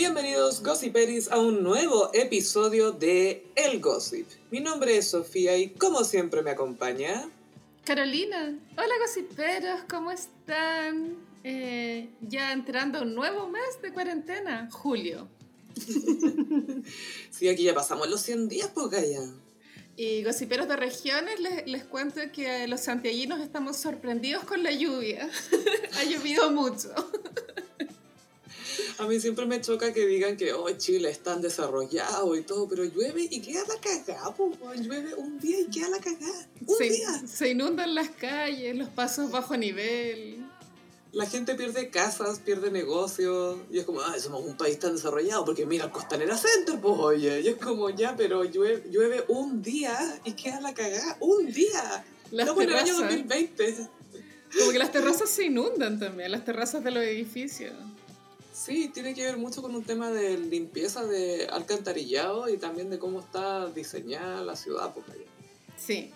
[0.00, 4.26] Bienvenidos Gossiperis a un nuevo episodio de El Gossip.
[4.50, 7.28] Mi nombre es Sofía y como siempre me acompaña...
[7.84, 8.58] Carolina.
[8.78, 11.18] Hola Gossiperos, ¿cómo están?
[11.44, 15.28] Eh, ya entrando un nuevo mes de cuarentena, julio.
[17.30, 19.20] sí, aquí ya pasamos los 100 días, por ya.
[19.98, 25.28] Y gossiperos de regiones, les, les, cuento que los santiaguinos estamos sorprendidos con la lluvia.
[25.98, 26.88] ha llovido mucho.
[28.98, 32.68] A mí siempre me choca que digan que oh, Chile es tan desarrollado y todo,
[32.68, 34.34] pero llueve y queda la cagada,
[34.76, 36.48] llueve un día y queda la cagada.
[36.66, 37.22] Un se, día.
[37.26, 40.44] Se inundan las calles, los pasos bajo nivel.
[41.12, 45.44] La gente pierde casas, pierde negocios, y es como, ah, somos un país tan desarrollado,
[45.44, 49.60] porque mira el Costanera Center, pues oye, y es como, ya, pero llueve, llueve un
[49.60, 52.04] día y queda la cagada, un día.
[52.30, 53.88] Las no, el año 2020.
[54.56, 57.72] Como que las terrazas se inundan también, las terrazas de los edificios.
[58.62, 62.98] Sí, tiene que ver mucho con un tema de limpieza de alcantarillado y también de
[62.98, 64.92] cómo está diseñada la ciudad.
[64.92, 65.24] Porque
[65.78, 66.10] sí,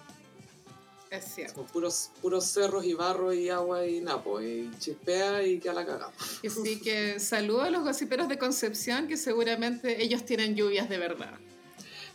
[1.10, 1.54] es cierto.
[1.54, 5.72] Son puros, puros cerros y barro y agua y napo, y chispea y que a
[5.72, 6.12] la cagada.
[6.46, 11.38] Así que saludo a los gossiperos de Concepción, que seguramente ellos tienen lluvias de verdad.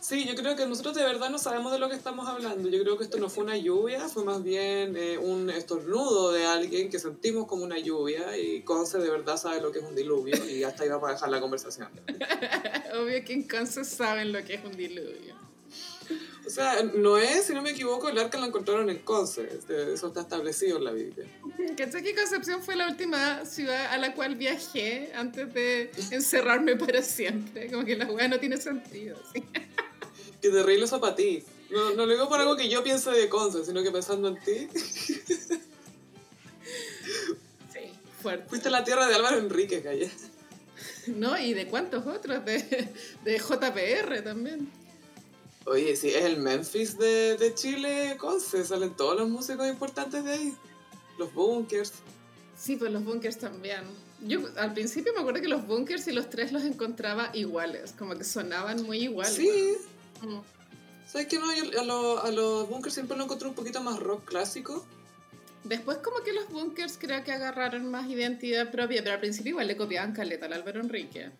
[0.00, 2.70] Sí, yo creo que nosotros de verdad no sabemos de lo que estamos hablando.
[2.70, 6.46] Yo creo que esto no fue una lluvia, fue más bien eh, un estornudo de
[6.46, 9.94] alguien que sentimos como una lluvia y Conce de verdad sabe lo que es un
[9.94, 11.88] diluvio y hasta ahí vamos a dejar la conversación.
[12.94, 15.34] Obvio que en Conce saben lo que es un diluvio.
[16.46, 19.42] O sea, no es, si no me equivoco, el arca lo encontraron en Conce.
[19.52, 21.26] Este, eso está establecido en la Biblia.
[21.76, 27.02] ¿Cachai que Concepción fue la última ciudad a la cual viajé antes de encerrarme para
[27.02, 27.70] siempre?
[27.70, 29.16] Como que la hueá no tiene sentido.
[29.32, 29.44] ¿sí?
[30.40, 31.42] Que terrible eso para ti.
[31.70, 34.40] No, no lo digo por algo que yo piense de Conce, sino que pensando en
[34.40, 34.68] ti.
[37.72, 38.48] Sí, fuerte.
[38.48, 40.10] Fuiste a la tierra de Álvaro Enrique, Calle.
[41.06, 42.88] No, y de cuántos otros, de,
[43.24, 44.70] de JPR también.
[45.64, 50.32] Oye, sí, es el Memphis de, de Chile, Conce, salen todos los músicos importantes de
[50.32, 50.54] ahí.
[51.18, 51.92] Los bunkers.
[52.56, 53.82] Sí, pues los bunkers también.
[54.20, 58.16] Yo al principio me acuerdo que los bunkers y los tres los encontraba iguales, como
[58.16, 59.34] que sonaban muy iguales.
[59.34, 59.76] Sí,
[61.06, 61.38] ¿Sabes qué?
[61.38, 64.84] No, a, los, a los bunkers siempre lo encontré un poquito más rock clásico.
[65.64, 69.66] Después como que los bunkers creo que agarraron más identidad propia, pero al principio igual
[69.66, 71.30] le copiaban caleta al Álvaro Enrique.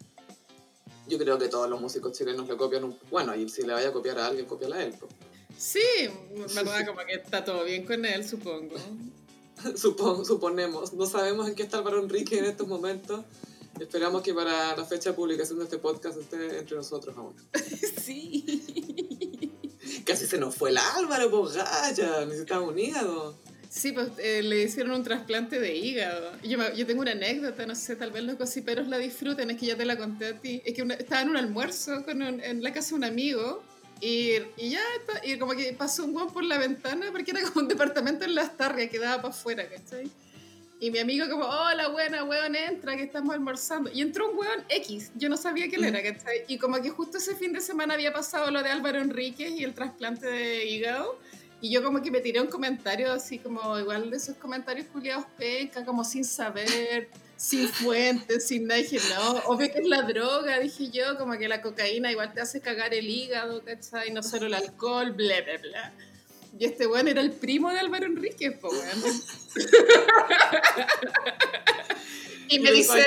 [1.09, 2.99] Yo creo que todos los músicos chilenos le copian un...
[3.11, 4.95] Bueno, y si le vaya a copiar a alguien, copiala a él.
[5.57, 5.81] Sí,
[6.55, 8.77] verdad, como que está todo bien con él, supongo.
[10.25, 10.93] suponemos.
[10.93, 13.25] No sabemos en qué está Álvaro Enrique en estos momentos.
[13.79, 17.35] Esperamos que para la fecha de publicación de este podcast esté entre nosotros aún.
[18.01, 18.60] Sí.
[20.11, 23.39] Casi se nos fue el Álvaro, pues gaya, necesitaba un hígado.
[23.69, 26.33] Sí, pues eh, le hicieron un trasplante de hígado.
[26.43, 29.67] Yo, yo, tengo una anécdota, no sé, tal vez los gossiperos la disfruten, es que
[29.67, 30.63] ya te la conté a ti.
[30.65, 33.63] Es que estaba en un almuerzo con en la casa de un amigo
[34.01, 34.81] y, y ya,
[35.23, 38.35] y como que pasó un guan por la ventana porque era como un departamento en
[38.35, 40.11] Las Tarrias que daba para afuera, ¿cachai?
[40.83, 43.91] Y mi amigo como, hola, buena, weón, entra, que estamos almorzando.
[43.93, 46.45] Y entró un weón X, yo no sabía quién era, ¿cachai?
[46.49, 49.63] Y como que justo ese fin de semana había pasado lo de Álvaro Enríquez y
[49.63, 51.19] el trasplante de hígado.
[51.61, 55.27] Y yo como que me tiré un comentario así como, igual de esos comentarios culiados
[55.37, 58.81] peca, como sin saber, sin fuentes, sin nada.
[58.81, 62.41] dije, no, obvio que es la droga, dije yo, como que la cocaína igual te
[62.41, 64.13] hace cagar el hígado, ¿cachai?
[64.13, 65.93] No solo el alcohol, bla, bla, bla.
[66.59, 69.23] Y este weón era el primo de Álvaro Enríquez, po weón.
[72.49, 73.05] y me dice,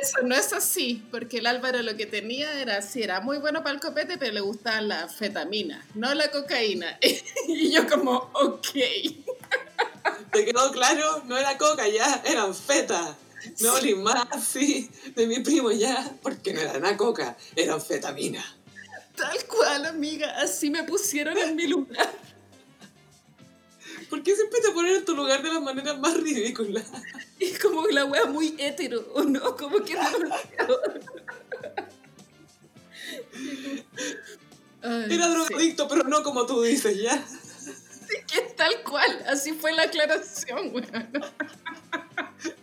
[0.00, 3.62] eso no es así, porque el Álvaro lo que tenía era, sí, era muy bueno
[3.62, 6.98] para el copete, pero le gustaba la fetamina, no la cocaína.
[7.48, 8.68] y yo como, ok.
[10.32, 11.22] ¿Te quedó claro?
[11.26, 13.16] No era coca ya, eran feta.
[13.60, 18.55] No, ni más, sí, de mi primo ya, porque no era una coca, eran fetamina.
[19.16, 22.12] Tal cual, amiga, así me pusieron en mi lugar.
[24.10, 26.84] ¿Por qué siempre te ponen en tu lugar de las maneras más ridículas?
[27.40, 29.56] Es como la wea muy hétero, ¿o no?
[29.56, 29.94] Como que
[34.82, 37.26] Era drogadicto, pero no como tú dices, ¿ya?
[37.26, 41.10] Sí, que es tal cual, así fue la aclaración, weón.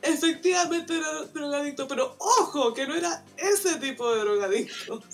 [0.03, 5.01] Efectivamente era drogadicto, pero ojo, que no era ese tipo de drogadicto.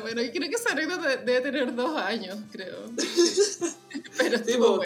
[0.00, 2.90] Bueno, y creo que esa anécdota debe tener dos años, creo.
[4.16, 4.80] Pero tipo,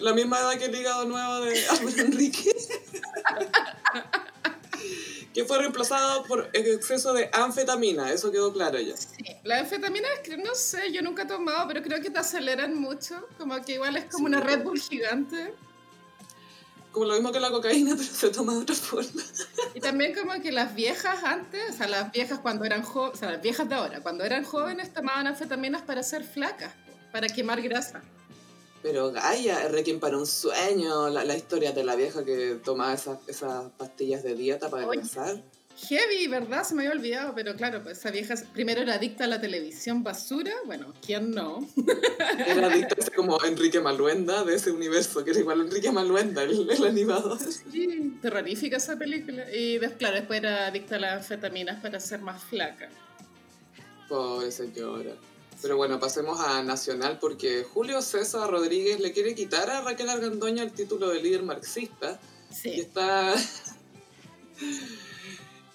[0.00, 2.50] la, misma edad que el hígado nuevo de Álvaro Enrique.
[5.34, 8.96] que fue reemplazado por el exceso de anfetamina, eso quedó claro ya.
[8.96, 10.08] Sí, la anfetamina,
[10.38, 13.96] no sé, yo nunca he tomado, pero creo que te aceleran mucho, como que igual
[13.96, 15.52] es como una Red Bull gigante.
[16.92, 19.22] como lo mismo que la cocaína, pero se toma de otra forma.
[19.74, 23.18] Y también como que las viejas antes, o sea, las viejas cuando eran jóvenes, o
[23.18, 26.72] sea, las viejas de ahora, cuando eran jóvenes tomaban anfetaminas para ser flacas,
[27.10, 28.04] para quemar grasa.
[28.84, 33.18] Pero Gaia, Requiem para un sueño, la, la historia de la vieja que tomaba esas,
[33.26, 35.00] esas pastillas de dieta para Oye.
[35.88, 36.64] Heavy, ¿verdad?
[36.64, 40.02] Se me había olvidado, pero claro, pues esa vieja primero era adicta a la televisión
[40.02, 41.66] basura, bueno, ¿quién no?
[42.46, 46.42] Era adicta a como Enrique Maluenda de ese universo, que era igual a Enrique Maluenda,
[46.42, 47.38] el, el animador.
[47.40, 49.50] Sí, terrorífica esa película.
[49.50, 52.90] Y claro, después era adicta a las anfetaminas para ser más flaca.
[54.10, 55.16] Pobre señora.
[55.62, 60.62] Pero bueno, pasemos a Nacional porque Julio César Rodríguez le quiere quitar a Raquel Argandoña
[60.62, 62.20] el título de líder marxista
[62.50, 62.80] y Sí.
[62.80, 63.34] está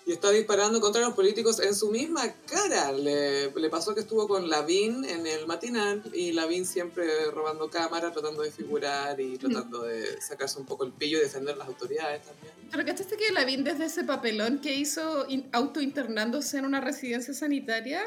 [0.05, 2.91] y está disparando contra los políticos en su misma cara.
[2.91, 8.11] Le, le pasó que estuvo con Lavín en el matinal y Lavín siempre robando cámara,
[8.11, 12.23] tratando de figurar y tratando de sacarse un poco el pillo y defender las autoridades
[12.25, 12.53] también.
[12.71, 17.33] Pero ¿cachaste que la vi desde ese papelón que hizo in- autointernándose en una residencia
[17.35, 18.01] sanitaria?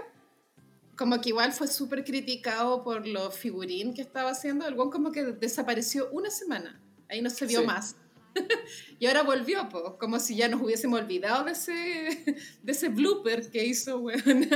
[0.97, 4.67] Como que igual fue súper criticado por los figurín que estaba haciendo.
[4.67, 6.81] El como que desapareció una semana.
[7.09, 7.67] Ahí no se vio Sí.
[7.67, 7.97] más.
[8.99, 11.73] y ahora volvió, po, como si ya nos hubiésemos olvidado de ese,
[12.63, 14.49] de ese blooper que hizo, weón.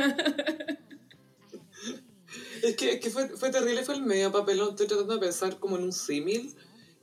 [2.62, 4.70] Es que, es que fue, fue terrible, fue el medio papelón.
[4.70, 6.54] Estoy tratando de pensar como en un símil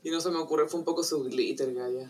[0.04, 2.10] y no se me ocurre, fue un poco su glitter, Gaya.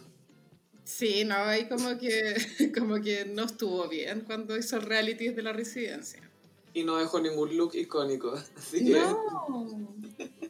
[0.83, 2.35] Sí, no, ahí como que,
[2.77, 6.21] como que no estuvo bien cuando hizo realities de la residencia.
[6.73, 8.33] Y no dejó ningún look icónico.
[8.57, 8.99] Así que.
[8.99, 9.95] No.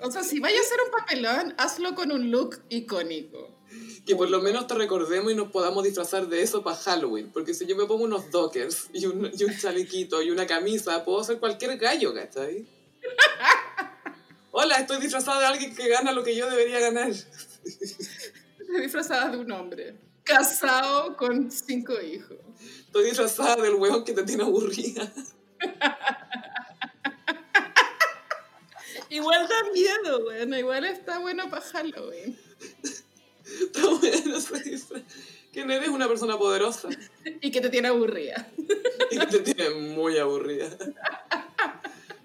[0.02, 3.58] O sea, si vaya a hacer un papelón, hazlo con un look icónico.
[4.06, 7.32] Que por lo menos te recordemos y nos podamos disfrazar de eso para Halloween.
[7.32, 11.04] Porque si yo me pongo unos dockers y un, y un chalequito y una camisa,
[11.04, 12.68] puedo ser cualquier gallo, ¿cachai?
[14.52, 17.10] Hola, estoy disfrazada de alguien que gana lo que yo debería ganar.
[17.10, 19.96] Estoy disfrazada de un hombre.
[20.24, 22.38] Casado con cinco hijos.
[22.86, 25.12] Estoy disfrazada del weón que te tiene aburrida.
[29.10, 32.38] Igual da miedo, bueno, igual está bueno para Halloween.
[33.62, 35.04] Está bueno ese disfraz.
[35.52, 36.90] Que eres una persona poderosa
[37.40, 38.50] Y que te tiene aburrida.
[39.12, 40.70] y que te tiene muy aburrida.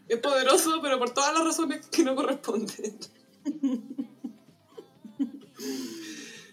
[0.08, 2.98] Es poderoso, pero por todas las razones que no corresponden.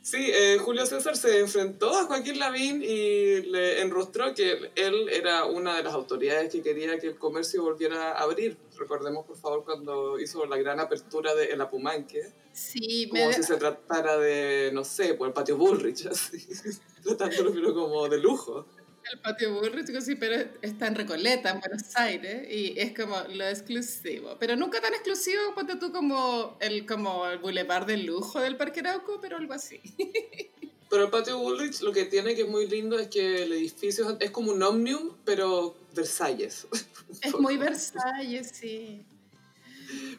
[0.06, 5.46] Sí, eh, Julio César se enfrentó a Joaquín Lavín y le enrostró que él era
[5.46, 8.56] una de las autoridades que quería que el comercio volviera a abrir.
[8.78, 12.22] Recordemos, por favor, cuando hizo la gran apertura de El Apumanque,
[12.54, 16.38] Sí, como si se tratara de, no sé, por el patio Bullrich, así,
[17.04, 18.68] tratándolo pero como de lujo.
[19.12, 23.48] El patio chicos, sí, pero está en Recoleta, en Buenos Aires, y es como lo
[23.48, 24.38] exclusivo.
[24.40, 28.82] Pero nunca tan exclusivo, ponte tú como el, como el boulevard del lujo del Parque
[28.82, 29.82] Arauco, pero algo así.
[30.88, 34.18] Pero el patio Bullrich lo que tiene que es muy lindo es que el edificio
[34.20, 36.68] es como un Omnium, pero Versalles.
[37.22, 39.04] Es muy Versalles, sí.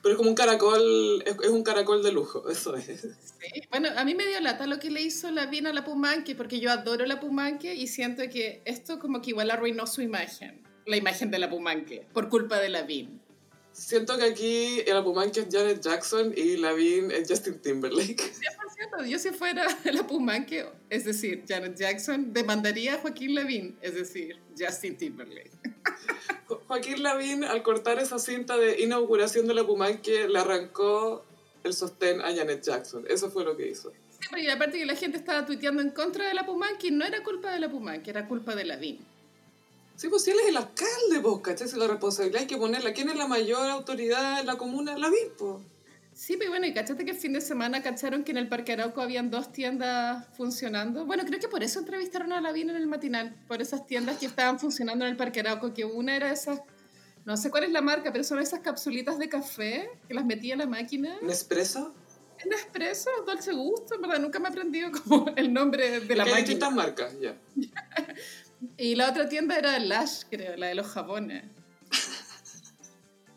[0.02, 2.84] Pero es como un caracol, es, es un caracol de lujo, eso es.
[2.86, 3.62] Sí.
[3.70, 6.34] Bueno, a mí me dio lata lo que le hizo la Vina a la Pumanque,
[6.34, 10.62] porque yo adoro la Pumanque y siento que esto como que igual arruinó su imagen,
[10.86, 13.20] la imagen de la Pumanque, por culpa de la Vin.
[13.76, 18.16] Siento que aquí el Apumanque es Janet Jackson y Lavín es Justin Timberlake.
[18.96, 23.94] 100%, yo si fuera la Pumanque, es decir, Janet Jackson, demandaría a Joaquín Lavín, es
[23.94, 25.50] decir, Justin Timberlake.
[26.48, 31.24] Jo- Joaquín Lavín, al cortar esa cinta de inauguración de la Apumanque, le arrancó
[31.64, 33.04] el sostén a Janet Jackson.
[33.08, 33.90] Eso fue lo que hizo.
[34.20, 36.90] Sí, pero y aparte que la gente estaba tuiteando en contra de la Pumanque y
[36.90, 38.98] no era culpa de la Pumanque, era culpa de Lavín.
[39.96, 41.68] Sí, pues si él es el alcalde, vos, ¿cachai?
[41.68, 42.92] Si la responsabilidad hay que ponerla.
[42.92, 44.96] ¿Quién es la mayor autoridad en la comuna?
[44.98, 45.56] Lavín, pues.
[46.16, 48.72] Sí, pero bueno, y cachate que el fin de semana cacharon que en el Parque
[48.72, 51.04] Arauco habían dos tiendas funcionando.
[51.04, 54.24] Bueno, creo que por eso entrevistaron a Lavín en el matinal, por esas tiendas que
[54.24, 56.62] estaban funcionando en el Parque Arauco, que una era esas,
[57.26, 60.54] no sé cuál es la marca, pero son esas capsulitas de café que las metía
[60.54, 61.18] en la máquina.
[61.20, 61.94] ¿Nespresso?
[62.48, 66.30] Nespresso, Dolce Gusto, en verdad nunca me he aprendido como el nombre de la Que
[66.30, 66.36] hay máquina.
[66.38, 67.36] distintas marcas, ya.
[68.78, 71.44] Y la otra tienda era Lash, creo, la de los jabones.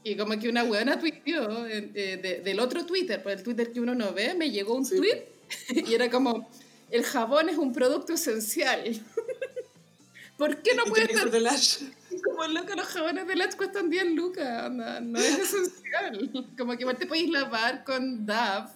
[0.03, 1.82] Y como que una buena tuiteó eh,
[2.22, 4.96] de- del otro Twitter, por el Twitter que uno no ve, me llegó un Sí.
[4.98, 5.25] tweet
[5.89, 6.50] y era como,
[6.89, 8.84] el jabón es un producto esencial.
[10.38, 11.79] ¿Por qué no ¿Y puede ser de Lash?
[12.24, 12.75] como loca?
[12.75, 16.48] Los jabones de Lash cuestan 10 lucas, onda, no es esencial.
[16.58, 18.70] Como que igual te podéis lavar con Dove,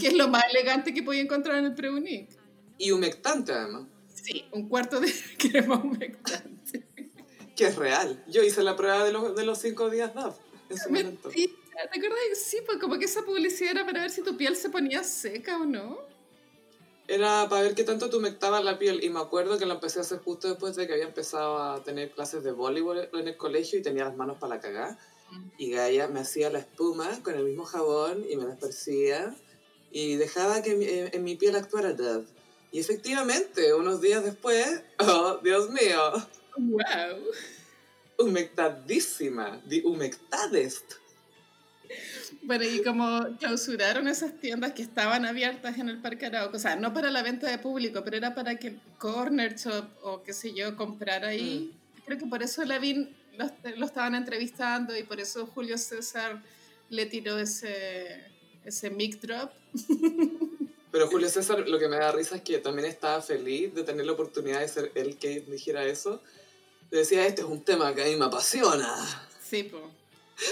[0.00, 2.28] que es lo más elegante que podéis encontrar en el Preunic.
[2.76, 3.82] Y humectante, además.
[4.12, 6.59] Sí, un cuarto de crema humectante.
[7.60, 8.24] Que es real.
[8.26, 10.34] Yo hice la prueba de los, de los cinco días DAF
[10.70, 11.28] en su momento.
[11.28, 11.50] ¿te
[11.82, 12.18] acuerdas?
[12.42, 15.58] Sí, pues como que esa publicidad era para ver si tu piel se ponía seca
[15.58, 15.98] o no.
[17.06, 19.04] era para ver qué tanto tú humectabas la piel.
[19.04, 21.84] Y me acuerdo que la empecé a hacer justo después de que había empezado a
[21.84, 24.98] tener clases de voleibol en el colegio y tenía las manos para la cagada.
[25.58, 29.36] Y Gaia me hacía la espuma con el mismo jabón y me la esparcía
[29.92, 32.24] y dejaba que en mi, en mi piel actuara Dove.
[32.72, 36.00] Y efectivamente, unos días después, oh, Dios mío,
[36.56, 37.32] ¡Wow!
[38.20, 40.94] humectadísima, di humectadest.
[42.42, 46.76] Bueno, y como clausuraron esas tiendas que estaban abiertas en el Parque Arauco, o sea,
[46.76, 50.32] no para la venta de público, pero era para que el Corner Shop o qué
[50.32, 51.72] sé yo comprara ahí.
[52.06, 56.40] Creo que por eso Lavín lo, lo estaban entrevistando y por eso Julio César
[56.90, 58.24] le tiró ese,
[58.64, 59.50] ese mic drop.
[60.92, 64.06] Pero Julio César, lo que me da risa es que también estaba feliz de tener
[64.06, 66.20] la oportunidad de ser él que dijera eso.
[66.90, 68.94] Decía, este es un tema que a mí me apasiona.
[69.42, 69.90] Sí, po.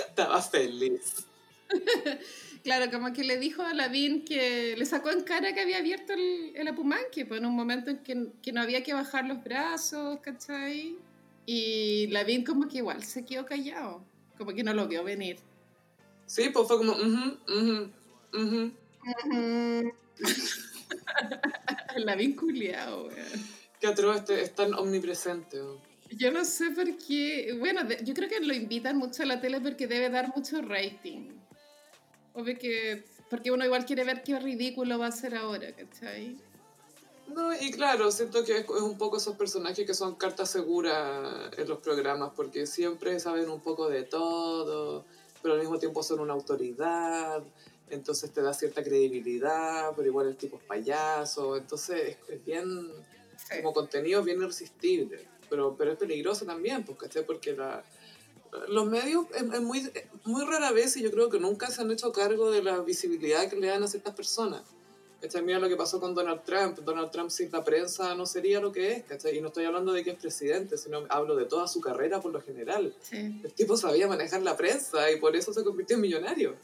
[0.08, 1.24] Estaba feliz.
[2.64, 6.12] Claro, como que le dijo a Lavín que le sacó en cara que había abierto
[6.12, 9.42] el, el Apumanque, pues en un momento en que, que no había que bajar los
[9.42, 10.96] brazos, ¿cachai?
[11.46, 14.04] Y Lavín como que igual se quedó callado,
[14.36, 15.38] como que no lo vio venir.
[16.26, 17.92] Sí, pues fue como, mhm, mhm,
[18.32, 19.92] mhm.
[21.96, 23.46] Lavín culiao, weón.
[23.80, 25.60] Que atroz este, es tan omnipresente.
[25.60, 25.87] oh.
[26.10, 27.54] Yo no sé por qué.
[27.58, 31.30] Bueno, yo creo que lo invitan mucho a la tele porque debe dar mucho rating.
[32.34, 33.04] Obvio que.
[33.28, 36.38] Porque uno igual quiere ver qué ridículo va a ser ahora, ¿cachai?
[37.34, 41.68] No, y claro, siento que es, un poco esos personajes que son cartas seguras en
[41.68, 45.04] los programas, porque siempre saben un poco de todo,
[45.42, 47.42] pero al mismo tiempo son una autoridad,
[47.90, 52.64] entonces te da cierta credibilidad, pero igual el tipo es payaso, entonces es, es bien,
[53.36, 53.56] Sí.
[53.58, 57.24] como contenido, bien irresistible, pero, pero es peligroso también, pues, ¿cachai?
[57.24, 57.84] Porque la,
[58.68, 59.90] los medios es, es muy,
[60.24, 63.48] muy rara vez y yo creo que nunca se han hecho cargo de la visibilidad
[63.48, 64.62] que le dan a ciertas personas.
[65.20, 65.42] ¿Cachai?
[65.42, 66.78] Mira lo que pasó con Donald Trump.
[66.78, 69.36] Donald Trump sin la prensa no sería lo que es, ¿cachai?
[69.36, 72.32] Y no estoy hablando de que es presidente, sino hablo de toda su carrera por
[72.32, 72.94] lo general.
[73.02, 73.40] Sí.
[73.42, 76.54] El tipo sabía manejar la prensa y por eso se convirtió en millonario.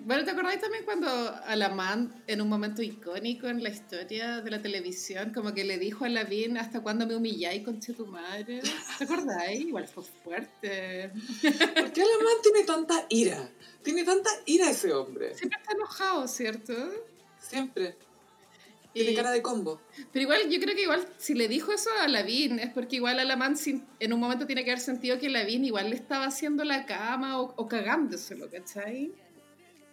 [0.00, 1.08] Bueno, ¿te acordáis también cuando
[1.44, 6.04] Alamán, en un momento icónico en la historia de la televisión, como que le dijo
[6.04, 8.62] a Lavín, ¿hasta cuándo me humilláis, conche tu madre?
[8.96, 9.60] ¿Te acordáis?
[9.60, 11.10] Igual fue fuerte.
[11.42, 13.50] ¿Por qué Alemán tiene tanta ira?
[13.82, 15.34] Tiene tanta ira ese hombre.
[15.34, 16.72] Siempre está enojado, ¿cierto?
[17.40, 17.96] Siempre.
[18.92, 19.80] Tiene Y- cara de combo.
[20.12, 23.18] Pero igual, yo creo que igual, si le dijo eso a Lavín, es porque igual
[23.18, 26.62] Alamán sin- en un momento tiene que haber sentido que Lavín igual le estaba haciendo
[26.64, 29.12] la cama o, o cagándoselo, ¿cachai?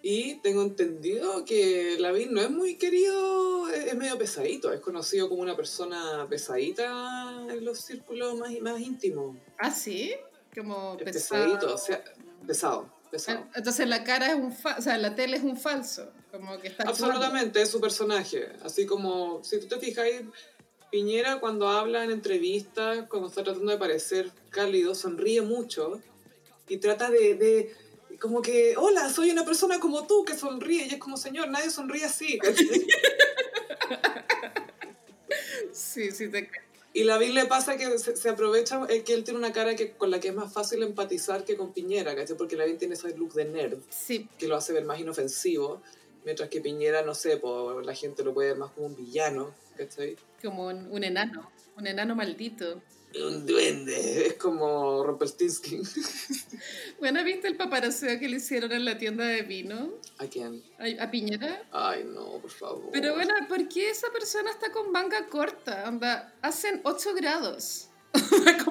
[0.08, 5.28] Y tengo entendido que Lavín no es muy querido, es es medio pesadito, es conocido
[5.28, 9.36] como una persona pesadita en los círculos más, más íntimos.
[9.58, 10.14] Ah, sí,
[10.56, 11.46] como Es pesado.
[11.46, 12.04] pesadito, o sea,
[12.46, 13.48] pesado, pesado.
[13.56, 16.68] Entonces la cara es un fa o sea, la tele es un falso, como que
[16.68, 17.08] está actuando.
[17.08, 18.50] Absolutamente, es su personaje.
[18.62, 20.06] Así como, si tú te fijas,
[20.92, 26.00] Piñera cuando habla en entrevistas, cuando está tratando de parecer cálido, sonríe mucho
[26.68, 27.76] y trata de, de
[28.20, 30.86] como que, hola, soy una persona como tú que sonríe.
[30.86, 32.40] Y es como, señor, nadie sonríe así.
[35.72, 36.50] Sí, sí, te...
[36.94, 39.92] Y la le pasa que se, se aprovecha eh, que él tiene una cara que,
[39.92, 42.38] con la que es más fácil empatizar que con Piñera, ¿cachai?
[42.38, 45.82] Porque Lavín tiene ese look de nerd sí, que lo hace ver más inofensivo,
[46.24, 49.54] mientras que Piñera, no sé, pues, la gente lo puede ver más como un villano,
[49.76, 50.16] ¿cachai?
[50.42, 52.82] como un, un enano, un enano maldito.
[53.24, 55.84] Un duende, es como Rumpelstiltskin.
[57.00, 60.64] Bueno, ¿viste el paparaceo que le hicieron en la tienda de vino ¿A quién?
[60.80, 61.62] a, a Piñera?
[61.72, 62.90] Ay, no, por favor.
[62.92, 65.84] Pero bueno, ¿por qué esa persona está con manga corta?
[65.88, 67.90] Onda, hacen 8 grados.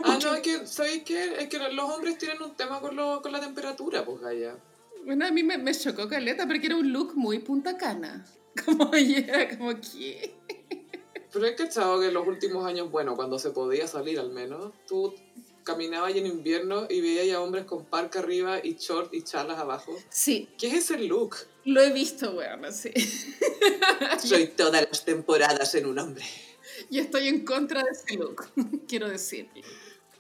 [0.07, 1.37] Ah, que- no, es que, ¿sabéis qué?
[1.39, 4.57] Es que los hombres tienen un tema con, lo, con la temperatura, pues, Gaya.
[5.05, 8.25] Bueno, a mí me, me chocó caleta porque era un look muy punta cana.
[8.65, 10.35] Como, y era como, ¿qué?
[11.35, 14.73] Pero he cachado que en los últimos años, bueno, cuando se podía salir al menos,
[14.89, 15.13] tú
[15.65, 19.59] caminabas ahí en invierno y veías a hombres con parca arriba y short y chalas
[19.59, 19.95] abajo.
[20.11, 21.37] Sí, ¿Qué es ese look?
[21.67, 22.93] lo he visto, weón, así.
[24.23, 26.25] Soy todas las temporadas en un hombre.
[26.91, 28.47] Y estoy en contra de ese look,
[28.89, 29.49] quiero decir.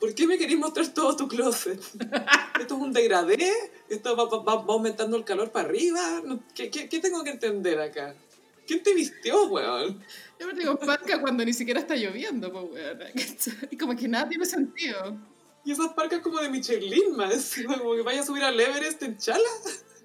[0.00, 1.80] ¿Por qué me querés mostrar todo tu closet?
[2.61, 3.52] ¿Esto es un degradé?
[3.88, 6.21] ¿Esto va, va- va- va aumentando el calor para arriba?
[6.25, 8.14] No, ¿Qué, qué, qué tengo que entender acá?
[8.66, 10.02] ¿Quién te vistió, weón?
[10.38, 12.99] Yo me digo parca cuando ni siquiera está lloviendo, pues, weón.
[13.71, 15.18] Y como que nada tiene sentido.
[15.64, 17.54] Y esas parcas como de Michelin, más.
[17.78, 19.49] Como que vaya a subir al Everest en chala.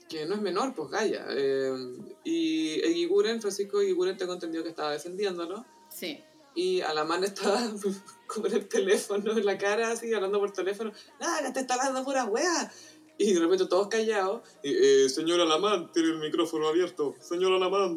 [0.08, 1.26] Que no es menor, pues Gaya.
[1.28, 1.74] Eh,
[2.24, 5.66] y Eguiguren, Francisco Eguiguren, tengo entendido que estaba defendiéndolo.
[5.90, 6.24] Sí.
[6.54, 7.60] Y a la man estaba
[8.26, 10.90] con el teléfono en la cara, así, hablando por teléfono.
[11.20, 12.72] Nada, te está hablando pura wea.
[13.18, 14.40] Y de repente todos callados.
[14.62, 17.14] Y, eh, señora Lamán, tiene el micrófono abierto.
[17.20, 17.96] Señora Lamán.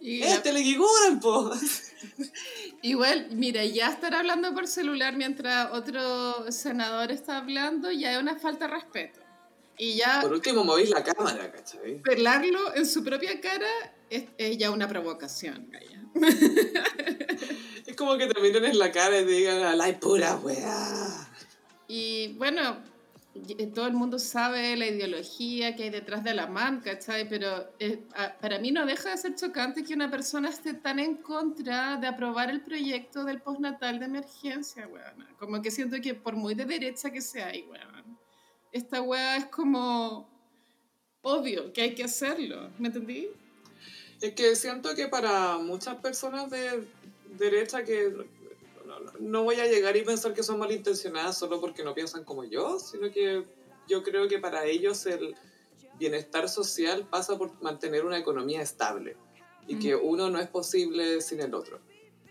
[0.00, 1.50] Y este le guiguran, po.
[2.82, 8.38] Igual, mira, ya estar hablando por celular mientras otro senador está hablando ya es una
[8.38, 9.20] falta de respeto.
[9.76, 10.20] Y ya...
[10.22, 12.00] Por último, movís la cámara, ¿cachai?
[12.02, 13.68] Pelarlo en su propia cara
[14.08, 14.24] es,
[14.58, 15.70] ya una provocación,
[17.86, 21.30] es como que te miren en la cara y te digan, la pura weá.
[21.86, 22.82] Y bueno,
[23.74, 27.28] todo el mundo sabe la ideología que hay detrás de la man, ¿cachai?
[27.28, 28.02] Pero eh,
[28.40, 32.08] para mí no deja de ser chocante que una persona esté tan en contra de
[32.08, 35.28] aprobar el proyecto del postnatal de emergencia, weón.
[35.38, 38.18] Como que siento que por muy de derecha que sea, weón,
[38.72, 40.28] esta weá es como
[41.22, 43.28] obvio que hay que hacerlo, ¿me entendí?
[44.20, 46.86] Es que siento que para muchas personas de
[47.38, 48.12] derecha que
[49.18, 52.78] no voy a llegar y pensar que son malintencionadas solo porque no piensan como yo,
[52.78, 53.44] sino que
[53.88, 55.34] yo creo que para ellos el
[55.98, 59.16] bienestar social pasa por mantener una economía estable
[59.66, 61.80] y que uno no es posible sin el otro.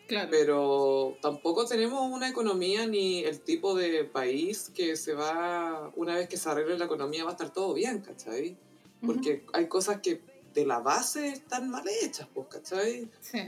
[0.07, 0.29] Claro.
[0.31, 6.27] Pero tampoco tenemos una economía ni el tipo de país que se va, una vez
[6.27, 8.57] que se arregle la economía va a estar todo bien, ¿cachai?
[9.05, 10.21] Porque hay cosas que
[10.53, 13.07] de la base están mal hechas, pues, ¿cachai?
[13.21, 13.39] Sí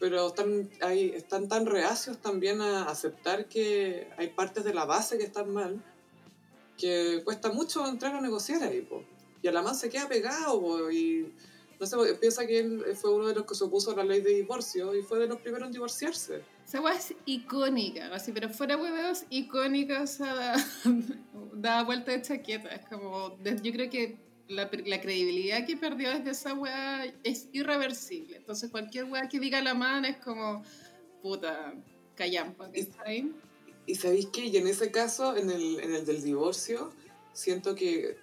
[0.00, 5.18] pero están, hay, están tan reacios también a aceptar que hay partes de la base
[5.18, 5.82] que están mal,
[6.76, 9.02] que cuesta mucho entrar a negociar ahí, po.
[9.42, 11.32] y a la más se queda pegado, y
[11.80, 14.20] no sé, piensa que él fue uno de los que se opuso a la ley
[14.20, 16.42] de divorcio y fue de los primeros en divorciarse.
[16.66, 20.56] Esa weá es icónica, así, pero fuera huevos, icónica, o sea,
[21.54, 26.30] da, vuelta de chaqueta, es como, yo creo que la, la, credibilidad que perdió desde
[26.30, 28.36] esa weá es irreversible.
[28.36, 30.62] Entonces cualquier weá que diga la mano es como,
[31.22, 31.74] puta,
[32.14, 32.70] callampa.
[32.74, 32.88] ¿Y,
[33.86, 34.46] y sabéis qué?
[34.46, 36.92] Y en ese caso, en el, en el del divorcio,
[37.32, 38.16] siento que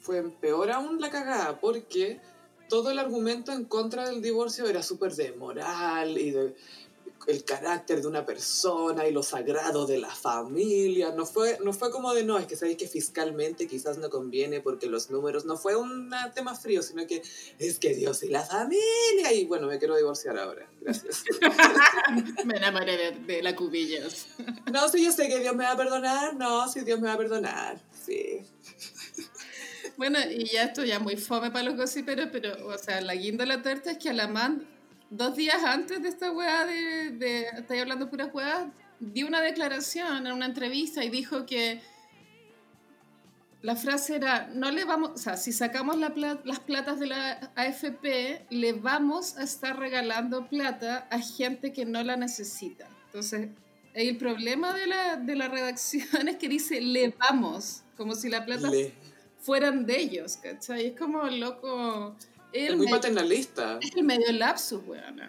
[0.00, 2.20] fue peor aún la cagada, porque
[2.68, 6.54] todo el argumento en contra del divorcio era súper de moral y de
[7.26, 11.12] el carácter de una persona y lo sagrado de la familia.
[11.12, 14.60] No fue, no fue como de, no, es que sabéis que fiscalmente quizás no conviene
[14.60, 17.22] porque los números, no fue un tema frío, sino que
[17.58, 19.32] es que Dios y la familia.
[19.32, 20.68] Y bueno, me quiero divorciar ahora.
[20.80, 21.24] Gracias.
[22.44, 24.28] me enamoré de, de la cubillas.
[24.72, 27.14] no, si yo sé que Dios me va a perdonar, no, si Dios me va
[27.14, 28.42] a perdonar, sí.
[29.98, 33.44] Bueno, y ya esto ya muy fome para los gossiperos, pero, o sea, la guinda
[33.44, 34.77] de la torta es que a la man
[35.10, 38.66] dos días antes de esta weá de, de estoy hablando puras weas,
[39.00, 41.80] dio una declaración en una entrevista y dijo que
[43.60, 46.12] la frase era, no le vamos, o sea, si sacamos la
[46.44, 52.02] las platas de la AFP, le vamos a estar regalando plata a gente que no
[52.04, 52.88] la necesita.
[53.06, 53.48] Entonces,
[53.94, 58.44] el problema de la, de la redacción es que dice, le vamos, como si la
[58.44, 58.70] plata
[59.40, 60.86] fueran de ellos, ¿cachai?
[60.86, 62.16] Es como loco
[62.52, 63.78] es muy paternalista.
[63.82, 65.20] Es el medio lapsus, weón.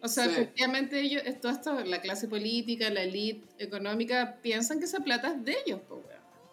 [0.00, 5.00] O sea, efectivamente ellos, todo esto, la clase política, la élite económica, piensan que esa
[5.00, 6.04] plata es de ellos, weón.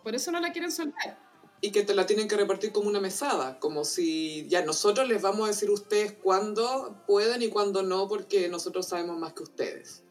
[0.04, 1.18] Por eso no la quieren soltar.
[1.62, 5.22] y que te la tienen que repartir como una mesada, como si ya nosotros les
[5.22, 9.44] vamos a decir a ustedes cuándo pueden y cuándo no, porque nosotros sabemos más que
[9.44, 10.04] ustedes.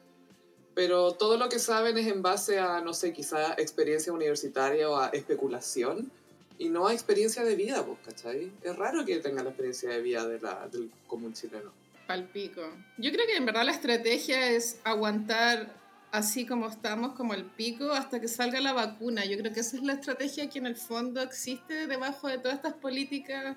[0.74, 4.96] Pero todo lo que saben es en base a, no sé, quizá experiencia universitaria o
[4.96, 6.11] a especulación
[6.59, 8.53] y no a experiencia de vida, pues, ¿cachai?
[8.62, 11.73] Es raro que tengan la experiencia de vida de la, del común chileno.
[12.07, 12.62] Palpico.
[12.99, 15.75] Yo creo que en verdad la estrategia es aguantar
[16.12, 19.25] así como estamos, como el pico, hasta que salga la vacuna.
[19.25, 22.57] Yo creo que esa es la estrategia que en el fondo existe debajo de todas
[22.57, 23.57] estas políticas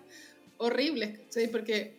[0.58, 1.52] horribles, ¿cachai?
[1.52, 1.98] Porque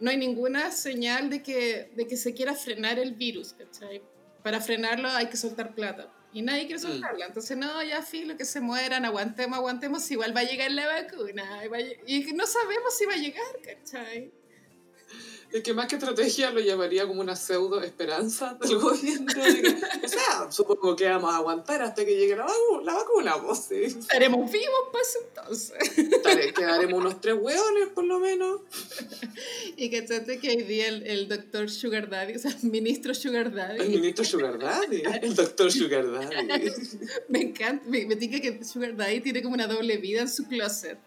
[0.00, 4.02] no hay ninguna señal de que, de que se quiera frenar el virus, ¿cachai?
[4.42, 6.12] Para frenarlo hay que soltar plata.
[6.32, 7.26] Y nadie quiere soltarla.
[7.26, 11.62] Entonces, no, ya lo que se mueran, aguantemos, aguantemos, igual va a llegar la vacuna.
[12.06, 14.32] Y no sabemos si va a llegar, ¿cachai?
[15.52, 19.26] Es que más que estrategia lo llamaría como una pseudo esperanza del gobierno.
[20.04, 22.46] o sea, supongo que vamos a aguantar hasta que llegue la,
[22.84, 23.82] la vacuna, pues sí.
[23.82, 26.52] Estaremos vivos, pues entonces.
[26.54, 28.60] quedaremos unos tres hueones, por lo menos.
[29.76, 30.06] y que
[30.40, 33.80] que hoy día el, el doctor Sugar Daddy, o sea, el ministro Sugar Daddy.
[33.80, 36.70] El ministro Sugar Daddy, el doctor Sugar Daddy.
[37.28, 40.46] me encanta, me, me diga que Sugar Daddy tiene como una doble vida en su
[40.46, 40.98] closet.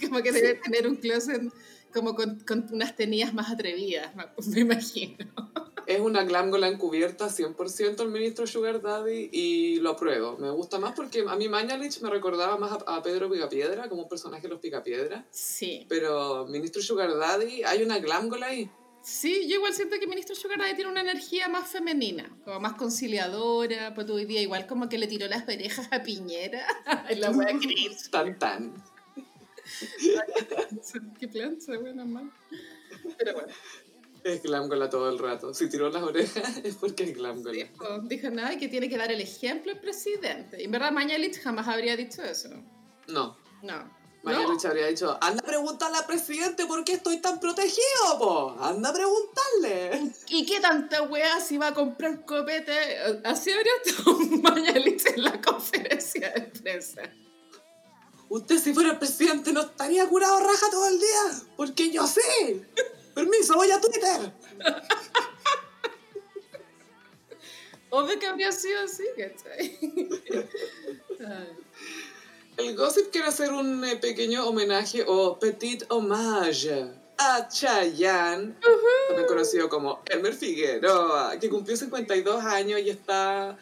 [0.00, 1.42] como que debe tener un closet
[1.92, 4.12] como con, con, unas tenías más atrevidas,
[4.48, 5.16] me imagino.
[5.86, 10.36] Es una glángola encubierta 100% el ministro Sugar Daddy y lo apruebo.
[10.38, 14.08] Me gusta más porque a mí Mañalich me recordaba más a, Pedro Picapiedra, como un
[14.08, 15.26] personaje de los Picapiedra.
[15.30, 15.86] Sí.
[15.88, 18.70] Pero ministro Sugar Daddy, hay una glángola ahí.
[19.02, 22.74] Sí, yo igual siento que ministro Sugar Daddy tiene una energía más femenina, como más
[22.74, 26.66] conciliadora, pues hoy día igual como que le tiró las orejas a Piñera,
[27.16, 27.48] la wea
[28.10, 28.74] Tan tan.
[31.18, 32.30] Qué plancha, bueno, mal.
[33.18, 33.52] Pero bueno.
[34.22, 35.54] Es glamgola todo el rato.
[35.54, 37.52] Si tiró las orejas es porque es glamgola.
[37.52, 40.60] Dijo, dijo nada que tiene que dar el ejemplo el presidente.
[40.60, 42.50] Y en verdad Mañalich jamás habría dicho eso.
[43.08, 43.36] No.
[43.62, 44.00] No.
[44.22, 48.56] Mañalich habría dicho, anda a preguntarle al presidente por qué estoy tan protegido, po.
[48.60, 50.12] Anda a preguntarle.
[50.28, 52.98] ¿Y qué tanta weá si va a comprar copete?
[53.24, 57.02] Así habría estado Mañalich en la conferencia de prensa.
[58.30, 62.64] Usted si fuera el presidente no estaría curado raja todo el día, porque yo sé.
[63.14, 64.32] Permiso, voy a Twitter.
[67.90, 69.78] Obvio que habría sido así, ¿cachai?
[72.56, 76.86] El Gossip quiere hacer un eh, pequeño homenaje o petit hommage
[77.18, 78.54] a Chayanne,
[79.08, 83.58] también conocido como Elmer Figueroa, que cumplió 52 años y está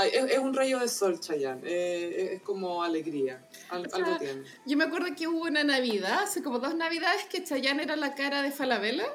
[0.00, 1.62] es, un rayo de sol, Chayanne.
[1.64, 3.46] Eh, es como alegría.
[3.70, 4.42] algo tiene.
[4.66, 8.14] Yo me acuerdo que hubo una Navidad, hace como dos Navidades, que Chayanne era la
[8.14, 9.06] cara de Falabella.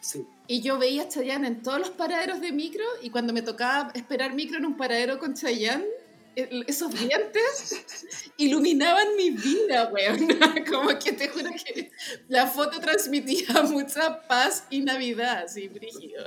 [0.00, 0.26] Sí.
[0.46, 3.90] Y yo veía a Chayanne en todos los paraderos de micro y cuando me tocaba
[3.94, 5.86] esperar micro en un paradero con Chayanne,
[6.36, 7.84] esos dientes
[8.36, 10.28] iluminaban mi vida, weón.
[10.70, 11.90] Como que te juro que
[12.28, 16.24] la foto transmitía mucha paz y Navidad, así, brígido.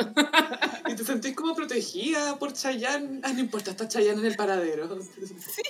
[0.87, 3.19] Y te sentís como protegida por Chayanne.
[3.23, 4.99] Ah, no importa, está Chayanne en el paradero.
[5.01, 5.63] Sí,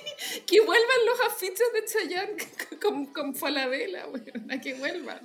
[0.46, 2.38] que vuelvan los afiches de Chayanne
[2.82, 5.22] con, con Falabella, weón, a que vuelvan.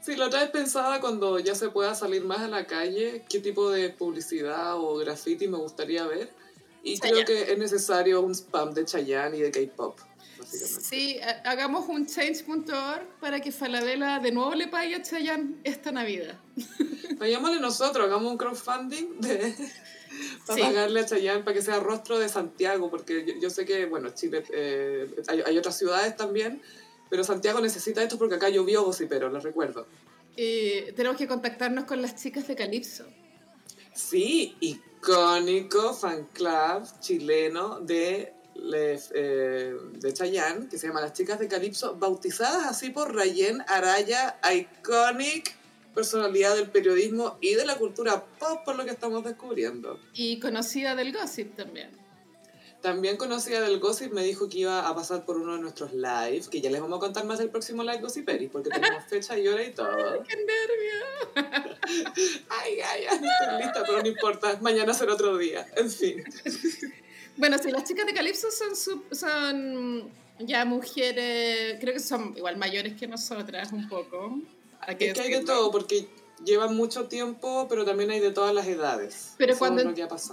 [0.00, 3.38] Sí, la otra vez pensaba cuando ya se pueda salir más a la calle, qué
[3.38, 6.30] tipo de publicidad o graffiti me gustaría ver.
[6.82, 9.98] Y creo que es necesario un spam de Chayanne y de K-pop.
[10.46, 16.38] Sí, hagamos un change.org para que Falabella de nuevo le pague a Chayanne esta Navidad.
[17.18, 19.54] Vayámosle nosotros, hagamos un crowdfunding de,
[20.46, 24.10] para pagarle a Chayanne para que sea rostro de Santiago, porque yo, sé que, bueno,
[24.14, 26.62] Chile, eh, hay, otras ciudades también,
[27.08, 29.86] pero Santiago necesita esto porque acá llovió pero lo recuerdo.
[30.36, 33.04] Y tenemos que contactarnos con las chicas de Calypso.
[34.08, 38.32] Sí, icónico fan club chileno de,
[39.14, 44.40] eh, de Chayanne, que se llama Las Chicas de Calipso, bautizadas así por Rayen Araya,
[44.52, 45.54] iconic
[45.94, 50.00] personalidad del periodismo y de la cultura pop, por lo que estamos descubriendo.
[50.14, 51.99] Y conocida del gossip también.
[52.80, 56.48] También conocida del Gossip me dijo que iba a pasar por uno de nuestros lives,
[56.48, 59.46] que ya les vamos a contar más del próximo live Gossiperi, porque tenemos fecha y
[59.48, 59.88] hora y todo.
[59.88, 61.76] ¡Ay, qué nervio!
[62.48, 66.24] ay, ay, ay, no estoy lista, pero no importa, mañana será otro día, en fin.
[67.36, 72.94] bueno, si las chicas de Calypso son, son ya mujeres, creo que son igual mayores
[72.98, 74.38] que nosotras un poco.
[74.88, 76.08] Es que hay de todo, porque
[76.44, 79.34] llevan mucho tiempo, pero también hay de todas las edades.
[79.36, 79.82] Pero cuando,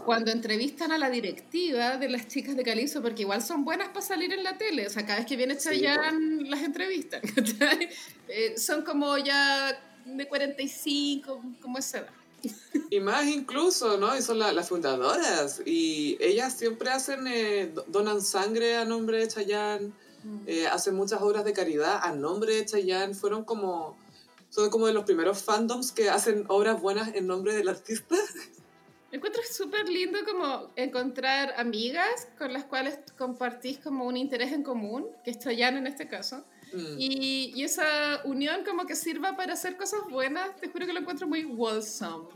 [0.05, 4.01] cuando entrevistan a la directiva de las chicas de Calizo, porque igual son buenas para
[4.01, 7.21] salir en la tele, o sea, cada vez que viene Chayanne las entrevistan,
[8.27, 12.09] eh, son como ya de 45, como esa edad.
[12.89, 14.15] Y más incluso, ¿no?
[14.15, 15.61] Y son las fundadoras.
[15.65, 19.91] Y ellas siempre hacen, eh, donan sangre a nombre de Chayanne.
[20.23, 20.39] Mm.
[20.47, 23.13] eh, hacen muchas obras de caridad a nombre de Chayanne.
[23.13, 23.97] Fueron como,
[24.49, 28.15] son como de los primeros fandoms que hacen obras buenas en nombre del artista.
[29.11, 35.07] Encuentro súper lindo como encontrar amigas con las cuales compartís como un interés en común,
[35.23, 36.43] que es Chayanne en este caso.
[36.73, 36.95] Mm.
[36.99, 40.99] Y, y esa unión como que sirva para hacer cosas buenas, te juro que lo
[40.99, 42.27] encuentro muy wholesome.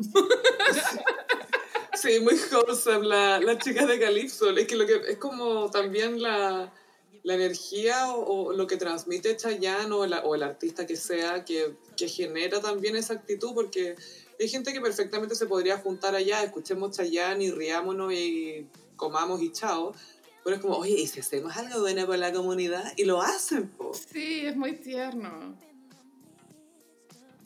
[1.94, 4.50] Sí, muy wholesome la, la chica de Calypso.
[4.52, 6.72] Es que lo que es como también la,
[7.24, 11.46] la energía o, o lo que transmite Chayanne o, la- o el artista que sea
[11.46, 13.96] que, que genera también esa actitud porque
[14.40, 19.52] hay gente que perfectamente se podría juntar allá, escuchemos Chayanne y riámonos y comamos y
[19.52, 19.94] chao.
[20.44, 22.92] Pero es como, oye, ¿y si hacemos algo bueno por la comunidad?
[22.98, 23.92] Y lo hacen, po.
[23.94, 25.56] Sí, es muy tierno.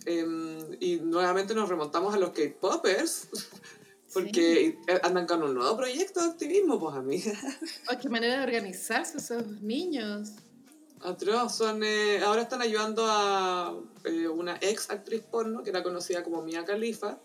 [0.06, 3.28] Em, y nuevamente nos remontamos a los K-Poppers,
[4.16, 7.34] porque andan con un nuevo proyecto de activismo, pues amiga.
[7.92, 10.32] Oh, qué manera de organizarse esos niños.
[11.50, 16.42] Son, eh, ahora están ayudando a eh, una ex actriz porno, que era conocida como
[16.42, 17.20] Mia Khalifa,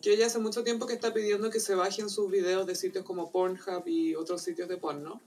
[0.00, 3.04] que ella hace mucho tiempo que está pidiendo que se bajen sus videos de sitios
[3.04, 5.20] como Pornhub y otros sitios de porno.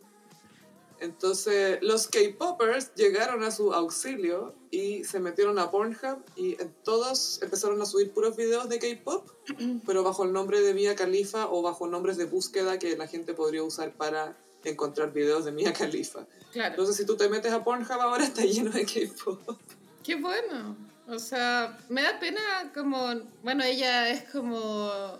[0.99, 7.81] Entonces, los K-Poppers llegaron a su auxilio y se metieron a Pornhub y todos empezaron
[7.81, 9.29] a subir puros videos de K-Pop,
[9.85, 13.33] pero bajo el nombre de Mia Khalifa o bajo nombres de búsqueda que la gente
[13.33, 16.25] podría usar para encontrar videos de Mia Khalifa.
[16.51, 16.71] Claro.
[16.71, 19.59] Entonces, si tú te metes a Pornhub ahora, está lleno de K-pop.
[20.03, 20.75] Qué bueno.
[21.07, 25.19] O sea, me da pena como, bueno, ella es como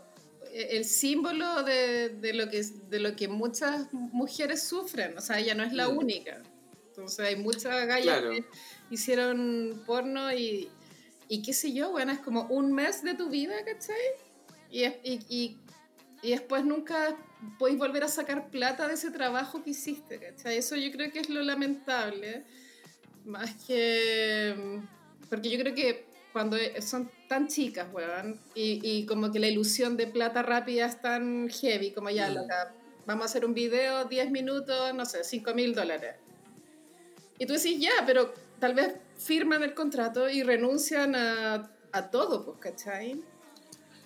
[0.56, 5.18] el símbolo de, de lo, que, de lo que muchas mujeres sufren.
[5.18, 5.98] O sea, ella no es la Mm.
[5.98, 6.42] única.
[6.88, 8.32] Entonces hay muchas gallas Claro.
[8.32, 8.46] que
[8.90, 10.70] hicieron porno y,
[11.28, 13.96] y qué sé yo, bueno, es como un mes de tu vida, ¿cachai?
[14.72, 15.58] Y, y, y,
[16.22, 17.18] y después nunca
[17.60, 20.58] podéis volver a sacar plata de ese trabajo que hiciste, ¿cachai?
[20.58, 22.46] Eso yo creo que es lo lamentable.
[23.26, 24.80] Más que...
[25.30, 29.96] Porque yo creo que cuando son tan chicas, weón, y, y como que la ilusión
[29.96, 32.34] de plata rápida es tan heavy, como ya, Mm.
[32.34, 32.74] loca,
[33.06, 36.16] vamos a hacer un video, 10 minutos, no sé, 5 mil dólares.
[37.40, 42.44] Y tú decís, ya, pero tal vez firman el contrato y renuncian a, a todo,
[42.44, 43.24] pues, ¿cachai?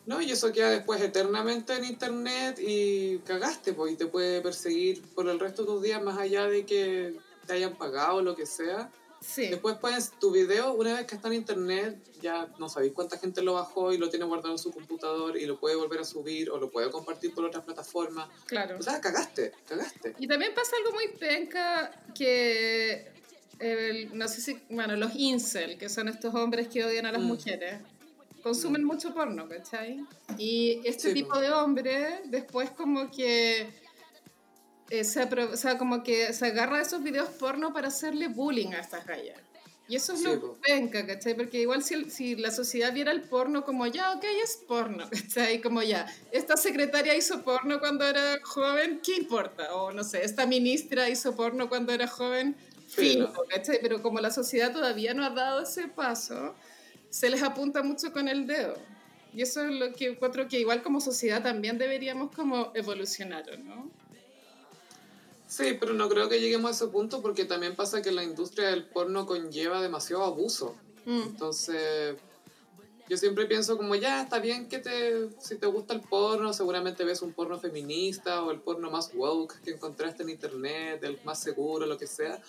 [0.06, 5.02] No, y eso queda después eternamente en internet y cagaste, pues, y te puede perseguir
[5.16, 7.16] por el resto de tus días más allá de que
[7.48, 8.92] te hayan pagado o lo que sea.
[9.22, 9.48] Sí.
[9.48, 13.42] Después puedes, tu video, una vez que está en internet, ya no sabéis cuánta gente
[13.42, 16.50] lo bajó y lo tiene guardado en su computador y lo puede volver a subir
[16.50, 18.30] o lo puede compartir por otras plataformas.
[18.46, 18.78] Claro.
[18.80, 20.16] O sea, cagaste, cagaste.
[20.20, 23.12] Y también pasa algo muy penca que,
[23.60, 27.22] el- no sé si, bueno, los incel, que son estos hombres que odian a las
[27.22, 27.26] Mm.
[27.26, 27.82] mujeres,
[28.42, 30.00] consumen mucho porno, ¿cachai?
[30.38, 31.40] Y este Sí, tipo po.
[31.40, 33.70] de hombre después como que...
[34.90, 38.74] eh, se, o sea, como que se agarra de esos videos porno para hacerle bullying
[38.74, 39.42] a estas gallas.
[39.88, 40.60] Y eso es Sí, lo po.
[40.62, 41.36] penca, ¿cachai?
[41.36, 45.10] Porque igual si, el- si la sociedad viera el porno como ya, ok, es porno,
[45.12, 45.62] ¿cachai?
[45.62, 49.76] Como ya, esta secretaria hizo porno cuando era joven, ¿qué importa?
[49.76, 52.56] O no sé, esta ministra hizo porno cuando era joven,
[52.96, 53.28] Filo.
[53.28, 53.80] fijo, ¿cachai?
[53.82, 56.60] Pero como la sociedad todavía no ha dado ese paso,
[57.10, 58.88] se les apunta mucho con el dedo.
[59.32, 63.58] Y eso es lo que encuentro que igual como sociedad también deberíamos como evolucionar, ¿o
[63.58, 63.96] ¿no?
[65.50, 68.70] Sí, pero no creo que lleguemos a ese punto porque también pasa que la industria
[68.70, 70.76] del porno conlleva demasiado abuso.
[71.06, 72.18] Mm, Entonces,
[73.10, 77.04] yo siempre pienso como, ya, está bien que te, si te gusta el porno, seguramente
[77.04, 81.42] ves un porno feminista o el porno más woke que encontraste en internet, el más
[81.42, 82.40] seguro, lo que sea.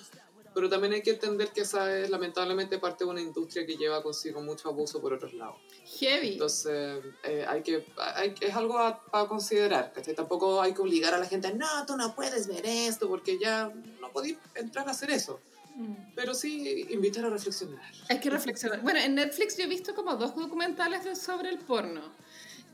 [0.52, 4.02] Pero también hay que entender que esa es lamentablemente parte de una industria que lleva
[4.02, 5.56] consigo mucho abuso por otros lados.
[6.00, 6.32] heavy.
[6.32, 10.14] Entonces, eh, hay que, hay, es algo a, a considerar, ¿cachai?
[10.14, 13.72] Tampoco hay que obligar a la gente, no, tú no puedes ver esto, porque ya
[14.00, 15.40] no podéis entrar a hacer eso.
[15.76, 15.94] Mm.
[16.16, 17.80] Pero sí invitar a reflexionar.
[18.08, 18.80] Hay que reflexionar.
[18.82, 22.02] Bueno, en Netflix yo he visto como dos documentales de- sobre el porno.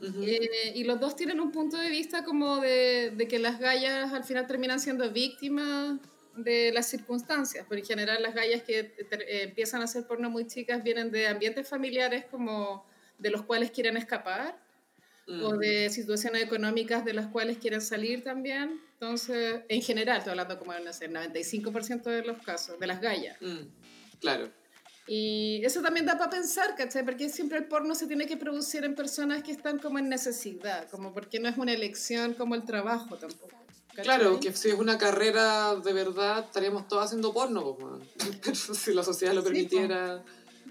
[0.01, 0.23] Ujú.
[0.23, 4.13] Eh, y los dos tienen un punto de vista como de, de que las gallas
[4.13, 5.99] al final terminan siendo víctimas
[6.37, 7.65] de las circunstancias.
[7.65, 11.27] Por en general las gallas que eh, empiezan a hacer porno muy chicas vienen de
[11.27, 12.85] ambientes familiares como
[13.17, 14.55] de los cuales quieren escapar
[15.27, 15.43] Mm.
[15.43, 18.79] o de situaciones económicas de las cuales quieren salir también.
[18.93, 22.87] Entonces, en general, estoy hablando como de no sé, el 95% de los casos, de
[22.87, 23.37] las gallas.
[23.41, 23.67] Mm,
[24.19, 24.49] Claro.
[25.05, 27.05] Y eso también da para pensar, ¿cachai?
[27.05, 30.89] Porque siempre el porno se tiene que producir en personas que están como en necesidad,
[30.89, 33.55] como porque no es una elección como el trabajo tampoco.
[34.03, 39.03] Claro, que si es una carrera de verdad, estaríamos todos haciendo porno, pues, si la
[39.03, 40.23] sociedad lo Sí, permitiera,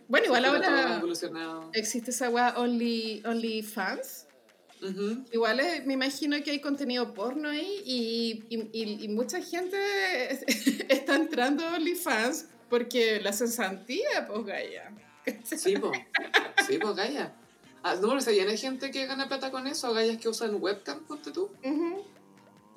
[0.09, 1.01] Bueno, igual ahora
[1.73, 4.27] existe esa weá Only, only Fans.
[5.33, 9.77] Igual es- me imagino que hay contenido porno ahí y, y- y- y mucha gente
[10.89, 14.93] está entrando a OnlyFans porque la cesantía, pues Gaia.
[15.45, 15.91] Sí, po.
[16.69, 17.33] Sí, po, Gaya.
[17.83, 21.05] Ah, no, pero si hay gente que gana plata con eso, gallas que usan webcam,
[21.05, 21.49] ponte tú.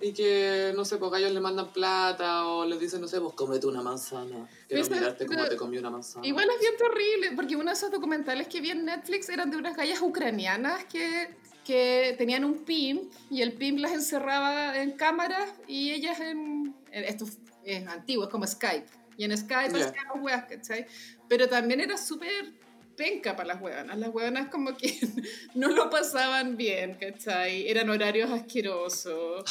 [0.01, 3.33] Y que, no sé, pues gallos le mandan plata o les dicen, no sé, pues
[3.33, 4.47] cómete una manzana.
[4.67, 6.25] Quiero Pero, mirarte cómo te comí una manzana.
[6.25, 9.57] Igual es bien terrible, porque uno de esos documentales que vi en Netflix eran de
[9.57, 11.35] unas gallas ucranianas que,
[11.65, 16.75] que tenían un pimp y el pimp las encerraba en cámaras y ellas en...
[16.91, 17.25] Esto
[17.63, 18.87] es antiguo, es como Skype.
[19.17, 20.85] Y en Skype hacían las weas, ¿cachai?
[21.27, 22.53] Pero también era súper
[22.99, 23.97] penca para las huevanas.
[23.97, 24.99] Las huevanas como que
[25.55, 27.69] no lo pasaban bien, ¿cachai?
[27.69, 29.45] Eran horarios asquerosos,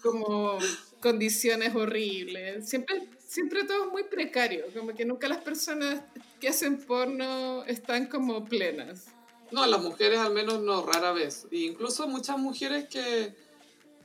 [0.00, 0.56] como
[1.00, 2.68] condiciones horribles.
[2.68, 6.00] Siempre, siempre todo muy precario, como que nunca las personas
[6.40, 9.08] que hacen porno están como plenas.
[9.50, 11.48] No, las mujeres al menos no, rara vez.
[11.50, 13.34] E incluso muchas mujeres que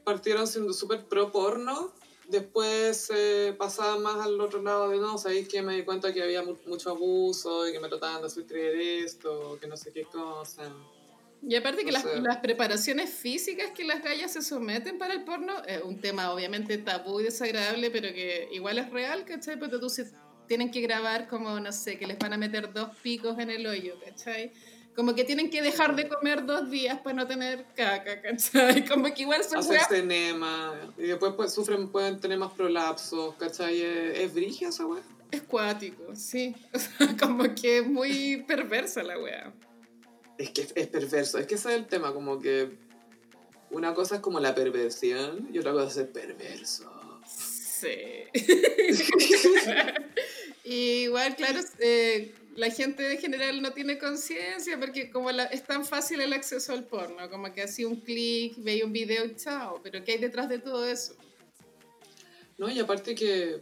[0.04, 1.94] partieron siendo súper pro porno,
[2.28, 6.22] después se pasaban más al otro lado de no, sabéis que me di cuenta que
[6.22, 9.92] había mu- mucho abuso y que me trataban de hacer creer esto, que no sé
[9.92, 10.72] qué cosa.
[11.48, 15.54] Y aparte que las, las preparaciones físicas que las gallas se someten para el porno
[15.68, 19.58] es un tema obviamente tabú y desagradable, pero que igual es real, ¿cachai?
[19.60, 20.12] Porque tú se
[20.48, 23.68] tienen que grabar como, no sé, que les van a meter dos picos en el
[23.68, 24.52] hoyo, ¿cachai?
[24.98, 28.84] Como que tienen que dejar de comer dos días para no tener caca, ¿cachai?
[28.90, 33.36] Como que igual son weas- Hacerse enema y después pues, sufren, pueden tener más prolapsos,
[33.36, 33.80] ¿cachai?
[33.80, 35.04] Es, brigia esa weá.
[35.30, 36.56] es cuático, sí.
[36.74, 39.54] O sea, como que es muy perversa la wea.
[40.40, 42.72] Es que es, perverso, es que ese es el tema, como que
[43.70, 46.92] una cosa es como la perversión y otra cosa es ser perverso.
[47.24, 48.24] Sí.
[50.64, 55.64] Y igual, claro, eh, la gente en general no tiene conciencia porque como la- es
[55.64, 59.36] tan fácil el acceso al porno, como que hacía un clic, veía un video y
[59.36, 61.16] chao, pero ¿qué hay detrás de todo eso?
[62.58, 63.62] No, y aparte que,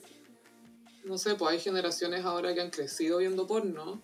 [1.03, 4.01] no sé, pues hay generaciones ahora que han crecido viendo porno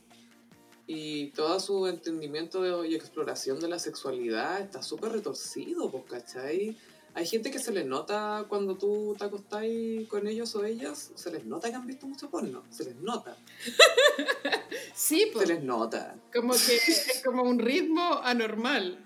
[0.87, 6.77] y todo su entendimiento de- y exploración de la sexualidad está súper retorcido, pues, ¿cachai?
[7.13, 11.31] Hay gente que se les nota cuando tú te acostáis con ellos o ellas, se
[11.31, 13.35] les nota que han visto mucho porno, se les nota,
[14.93, 16.15] Sí, se pues, les nota.
[16.33, 18.97] como que es como un ritmo anormal.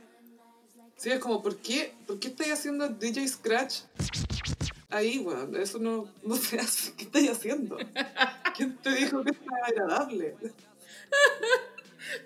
[0.98, 3.82] Sí, es como, ¿por qué, ¿por qué estáis haciendo DJ Scratch
[4.90, 5.56] ahí, weón?
[5.56, 6.94] Eso no, no se hace.
[6.94, 7.78] ¿Qué estáis haciendo?
[8.56, 10.36] ¿Quién te dijo que era agradable?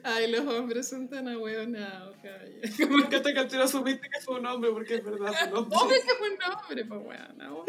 [0.03, 2.89] Ay, los hombres son tan ahueonados, calla.
[2.89, 5.55] Me encanta que al tiro asumiste que fue un hombre, porque es verdad, fue un
[5.57, 5.77] hombre.
[5.77, 7.65] Obvio que es un hombre, pues bueno.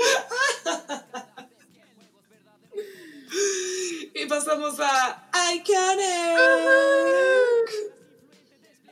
[4.14, 6.00] Y pasamos a Iconic.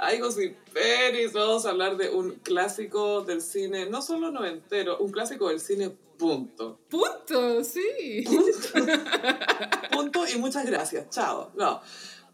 [0.00, 5.10] Ay, Gossip Peris, vamos a hablar de un clásico del cine, no solo noventero, un
[5.10, 6.78] clásico del cine, punto.
[6.88, 8.24] Punto, sí.
[9.90, 11.50] Punto y muchas gracias, chao.
[11.56, 11.80] No,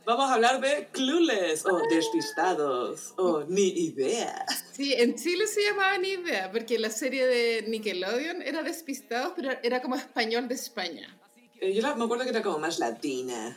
[0.06, 4.44] vamos a hablar de Clueless, o Despistados, o Ni Idea.
[4.72, 9.50] Sí, en Chile se llamaba Ni Idea, porque la serie de Nickelodeon era Despistados, pero
[9.62, 11.16] era como español de España.
[11.60, 13.56] Eh, Yo la- me acuerdo que era como más latina.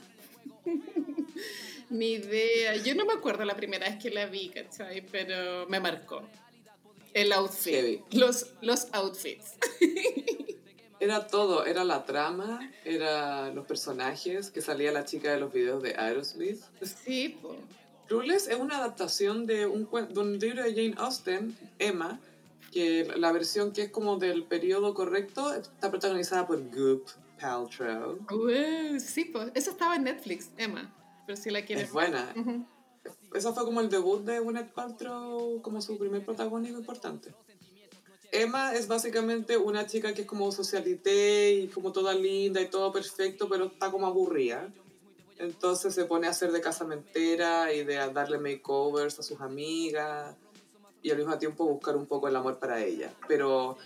[1.89, 2.75] Ni idea.
[2.77, 5.01] Yo no me acuerdo la primera vez que la vi, ¿cachai?
[5.10, 6.21] Pero me marcó.
[7.13, 7.73] El outfit.
[7.73, 8.01] Heavy.
[8.12, 9.53] Los, los outfits.
[10.99, 15.83] Era todo, era la trama, era los personajes, que salía la chica de los videos
[15.83, 16.62] de Aerosmith.
[16.81, 17.55] Sí, po.
[18.07, 22.19] Clueless es una adaptación de un, de un libro de Jane Austen, Emma,
[22.71, 27.07] que la versión que es como del periodo correcto está protagonizada por Goop
[27.39, 28.17] Paltrow.
[28.31, 29.41] Uh, sí, po.
[29.53, 30.93] Eso estaba en Netflix, Emma.
[31.25, 31.86] Pero si la quieres.
[31.86, 32.33] Es buena.
[32.36, 32.65] Ujú.
[33.33, 37.33] Esa fue como el debut de Gwyneth Paltrow como su primer protagónico importante.
[38.31, 42.91] Emma es básicamente una chica que es como socialité y como toda linda y todo
[42.91, 44.69] perfecto, pero está como aburrida.
[45.37, 50.35] Entonces se pone a hacer de casamentera y de darle makeovers a sus amigas
[51.02, 53.13] y al mismo tiempo buscar un poco el amor para ella.
[53.27, 53.77] Pero,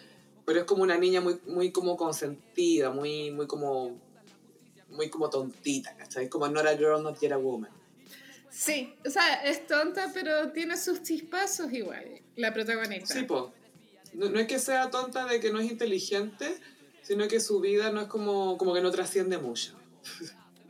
[0.45, 3.99] pero es como una niña muy, muy como consentida, muy, muy como
[4.91, 6.29] muy como tontita, ¿cachai?
[6.29, 7.71] Como not a girl, not yet a woman.
[8.49, 13.13] Sí, o sea, es tonta, pero tiene sus chispazos igual, la protagonista.
[13.13, 13.53] Sí, po.
[14.13, 16.57] No, no es que sea tonta de que no es inteligente,
[17.01, 19.73] sino que su vida no es como, como que no trasciende mucho.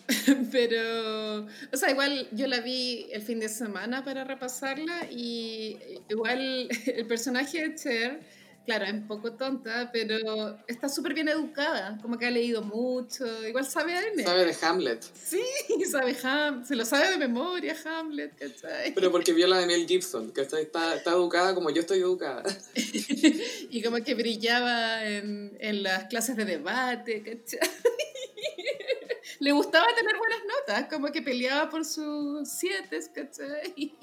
[0.52, 5.78] Pero, o sea, igual yo la vi el fin de semana para repasarla y
[6.10, 8.22] igual el personaje de Cher
[8.66, 13.26] claro, es un poco tonta, pero está súper bien educada, como que ha leído mucho,
[13.48, 15.04] igual sabe a Sabe de Hamlet.
[15.14, 15.44] Sí,
[15.92, 18.94] sabe Hamlet, se lo sabe de memoria Hamlet, ¿cachai?
[18.94, 22.44] Pero porque vio la de Mel Gibson, que está, está educada como yo estoy educada.
[22.76, 27.60] y como que brillaba en, en las clases de debate, ¿cachai?
[29.40, 33.98] Le gustaba tener buenas notas, como que peleaba por sus siete, ¿cachai?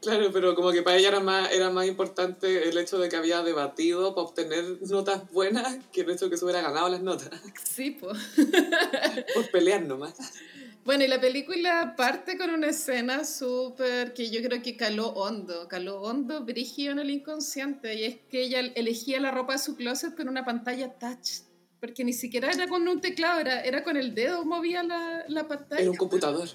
[0.00, 3.16] Claro, pero como que para ella era más, era más importante el hecho de que
[3.16, 7.02] había debatido para obtener notas buenas que el hecho de que se hubiera ganado las
[7.02, 7.30] notas.
[7.64, 8.18] Sí, pues.
[9.34, 10.14] Por pelear nomás.
[10.84, 15.68] Bueno, y la película parte con una escena súper que yo creo que caló hondo,
[15.68, 19.76] caló hondo, brígido en el inconsciente, y es que ella elegía la ropa de su
[19.76, 21.42] closet con una pantalla touch,
[21.80, 25.46] porque ni siquiera era con un teclado, era, era con el dedo movía la, la
[25.46, 25.82] pantalla.
[25.82, 26.48] Era un computador.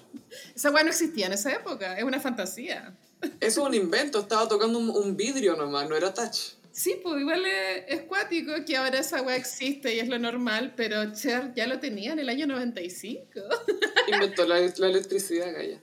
[0.54, 2.96] Esa weá no existía en esa época, es una fantasía.
[3.40, 6.56] Eso es un invento, estaba tocando un, un vidrio nomás, no era touch.
[6.76, 7.42] Sí, pues igual
[7.88, 11.80] es, cuático que ahora esa weá existe y es lo normal, pero Cher ya lo
[11.80, 13.30] tenía en el año 95.
[14.12, 15.80] Inventó la, la electricidad, Gaya.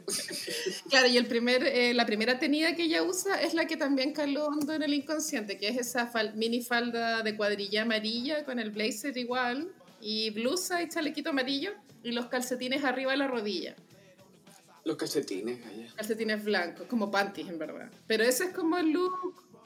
[0.91, 4.13] Claro, y el primer, eh, la primera tenida que ella usa es la que también
[4.13, 8.69] caló hondo en el inconsciente, que es esa mini falda de cuadrilla amarilla con el
[8.69, 11.71] blazer igual, y blusa y chalequito amarillo,
[12.03, 13.75] y los calcetines arriba de la rodilla.
[14.85, 15.93] Los calcetines, Gaya.
[15.95, 17.89] Calcetines blancos, como panties en verdad.
[18.07, 19.13] Pero ese es como el look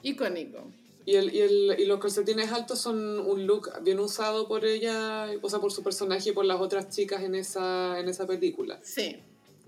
[0.02, 0.70] icónico.
[1.04, 5.26] Y, el, y, el, y los calcetines altos son un look bien usado por ella,
[5.40, 8.78] o sea, por su personaje y por las otras chicas en esa, en esa película.
[8.82, 9.16] Sí.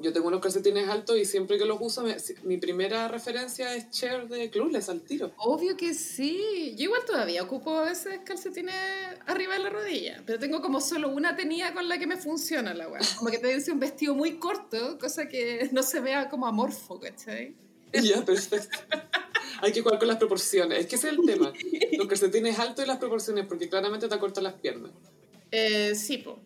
[0.01, 2.05] Yo tengo unos calcetines altos y siempre que los uso,
[2.45, 5.33] mi primera referencia es Cher de Clueless al tiro.
[5.37, 6.75] Obvio que sí.
[6.77, 8.75] Yo igual todavía ocupo a veces calcetines
[9.27, 12.73] arriba de la rodilla, pero tengo como solo una tenía con la que me funciona
[12.73, 13.01] la weá.
[13.19, 16.99] Como que te dice un vestido muy corto, cosa que no se vea como amorfo,
[16.99, 17.55] ¿cachai?
[17.93, 18.79] Ya, perfecto.
[19.63, 20.79] Hay que jugar con las proporciones.
[20.79, 21.53] Es que ese es el tema.
[21.99, 24.93] Los calcetines altos y las proporciones, porque claramente te acortan las piernas.
[25.51, 26.39] Eh, sí, po.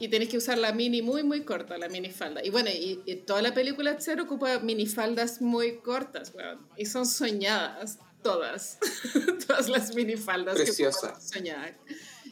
[0.00, 2.42] Y tenés que usar la mini muy, muy corta, la minifalda.
[2.42, 2.96] Y bueno, y,
[3.26, 6.58] toda la película Cher ocupa minifaldas muy cortas, weón.
[6.76, 8.78] Y son soñadas, todas.
[9.46, 10.56] todas las minifaldas.
[10.56, 11.14] Preciosa.
[11.14, 11.76] Que soñar.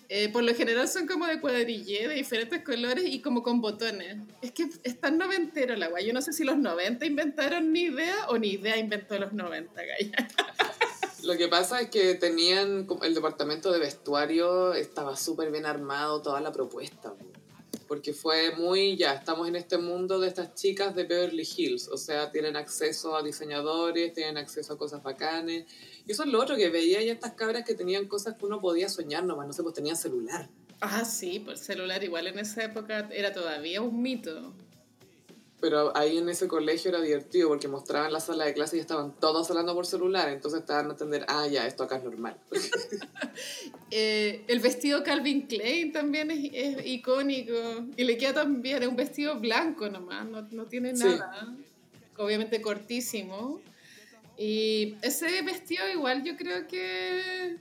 [0.08, 4.16] Eh, por lo general son como de cuadrille, de diferentes colores y como con botones.
[4.40, 6.06] Es que es tan noventero la guay.
[6.06, 9.82] Yo no sé si los 90 inventaron ni idea o ni idea inventó los 90,
[9.82, 10.28] Gaya.
[11.24, 16.40] Lo que pasa es que tenían, el departamento de vestuario estaba súper bien armado, toda
[16.40, 17.12] la propuesta.
[17.88, 21.88] Porque fue muy, ya, estamos en este mundo de estas chicas de Beverly Hills.
[21.88, 25.64] O sea, tienen acceso a diseñadores, tienen acceso a cosas bacanes
[26.06, 28.60] y eso es lo otro que veía y estas cabras que tenían cosas que uno
[28.60, 30.48] podía soñar nomás, no sé, pues tenían celular.
[30.80, 34.54] Ah, sí, pues celular igual en esa época era todavía un mito.
[35.60, 39.12] Pero ahí en ese colegio era divertido porque mostraban la sala de clase y estaban
[39.18, 42.36] todos hablando por celular, entonces estaban a entender, ah, ya, esto acá es normal.
[43.90, 47.52] eh, el vestido Calvin Klein también es, es, icónico
[47.96, 51.56] y le queda también, es un vestido blanco nomás, no, no tiene nada.
[52.16, 53.60] Obviamente cortísimo.
[54.36, 57.56] Y ese vestido igual yo creo que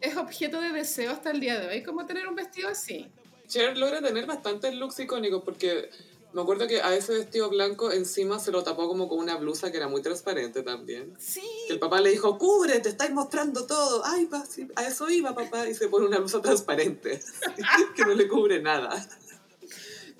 [0.00, 3.06] es objeto de deseo hasta el día de hoy, como tener un vestido así.
[3.46, 5.90] Cher logra tener bastantes looks icónicos porque
[6.32, 9.70] me acuerdo que a ese vestido blanco encima se lo tapó como con una blusa
[9.70, 11.14] que era muy transparente también.
[11.18, 11.42] Sí.
[11.66, 14.02] Que el papá le dijo, cubre, te estáis mostrando todo.
[14.04, 14.44] Ay, pa,
[14.76, 15.68] a eso iba papá.
[15.68, 17.20] Y se pone una blusa transparente
[17.96, 19.08] que no le cubre nada.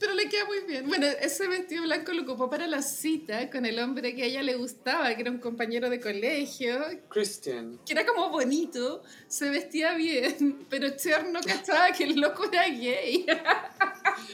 [0.02, 0.88] Pero le queda muy bien.
[0.88, 4.42] Bueno, ese vestido blanco lo ocupó para la cita con el hombre que a ella
[4.42, 6.80] le gustaba, que era un compañero de colegio.
[7.08, 7.78] Christian.
[7.86, 12.68] Que era como bonito, se vestía bien, pero Cher no cachaba que el loco era
[12.68, 13.26] gay.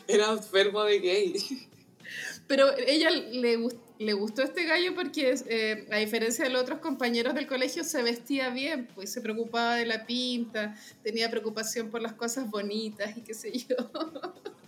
[0.07, 1.68] Era enfermo de gay.
[2.49, 3.59] Pero ella le,
[3.99, 8.03] le gustó este gallo porque, eh, a diferencia de los otros compañeros del colegio, se
[8.03, 13.21] vestía bien, pues se preocupaba de la pinta, tenía preocupación por las cosas bonitas y
[13.21, 13.77] qué sé yo.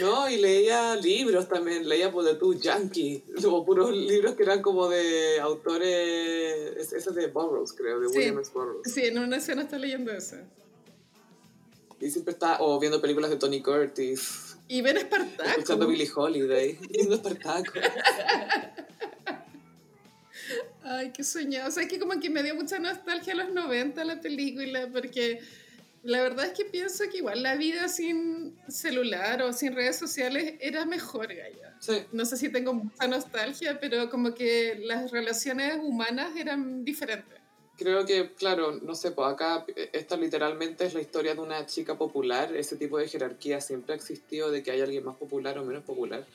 [0.00, 4.44] No, y leía libros también, leía por pues, de tu Yankee, como puros libros que
[4.44, 8.52] eran como de autores, ese es de Burroughs, creo, de William S.
[8.54, 8.90] Burroughs.
[8.90, 10.36] Sí, en una escena está leyendo eso.
[12.00, 14.51] Y siempre está, o viendo películas de Tony Curtis.
[14.68, 15.50] Y ven Espartaco.
[15.50, 17.72] Escuchando Billie Holiday, viendo Espartaco.
[20.84, 21.68] Ay, qué soñado.
[21.68, 24.88] O sea, es que como que me dio mucha nostalgia a los 90 la película,
[24.92, 25.40] porque
[26.02, 30.54] la verdad es que pienso que igual la vida sin celular o sin redes sociales
[30.60, 31.76] era mejor, Gaya.
[31.78, 32.04] Sí.
[32.12, 37.41] No sé si tengo mucha nostalgia, pero como que las relaciones humanas eran diferentes.
[37.76, 41.66] Creo que, claro, no sé, pues acá eh, esta literalmente es la historia de una
[41.66, 42.54] chica popular.
[42.54, 45.82] Ese tipo de jerarquía siempre ha existido de que hay alguien más popular o menos
[45.82, 46.26] popular.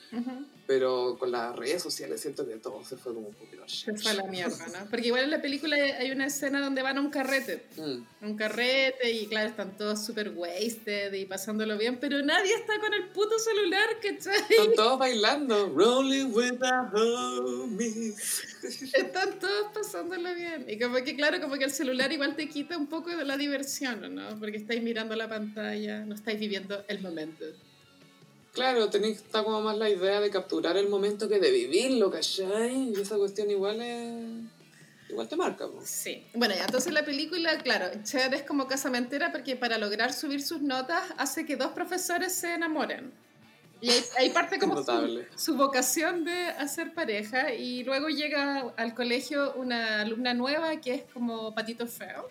[0.68, 4.10] Pero con las redes sociales siento que todo se fue como un poquito Se fue
[4.10, 4.90] a la mierda, ¿no?
[4.90, 7.64] Porque igual en la película hay una escena donde van a un carrete.
[7.78, 8.26] Mm.
[8.26, 12.92] Un carrete y claro, están todos súper wasted y pasándolo bien, pero nadie está con
[12.92, 14.42] el puto celular, ¿cachai?
[14.50, 15.70] Están todos bailando.
[15.70, 18.44] Rolling with the homies.
[18.92, 20.66] Están todos pasándolo bien.
[20.68, 23.38] Y como que, claro, como que el celular igual te quita un poco de la
[23.38, 24.38] diversión, ¿no?
[24.38, 27.46] Porque estáis mirando la pantalla, no estáis viviendo el momento.
[28.58, 32.90] Claro, tenéis, está como más la idea de capturar el momento que de vivirlo, ¿cachai?
[32.90, 34.14] Y esa cuestión igual es...
[35.08, 35.88] Igual te marca, pues.
[35.88, 36.26] Sí.
[36.34, 40.60] Bueno, ya, entonces la película, claro, Cher es como casamentera porque para lograr subir sus
[40.60, 43.12] notas hace que dos profesores se enamoren.
[43.80, 44.84] Y ahí, ahí parte como
[45.36, 51.02] su vocación de hacer pareja y luego llega al colegio una alumna nueva que es
[51.14, 52.28] como Patito Feo.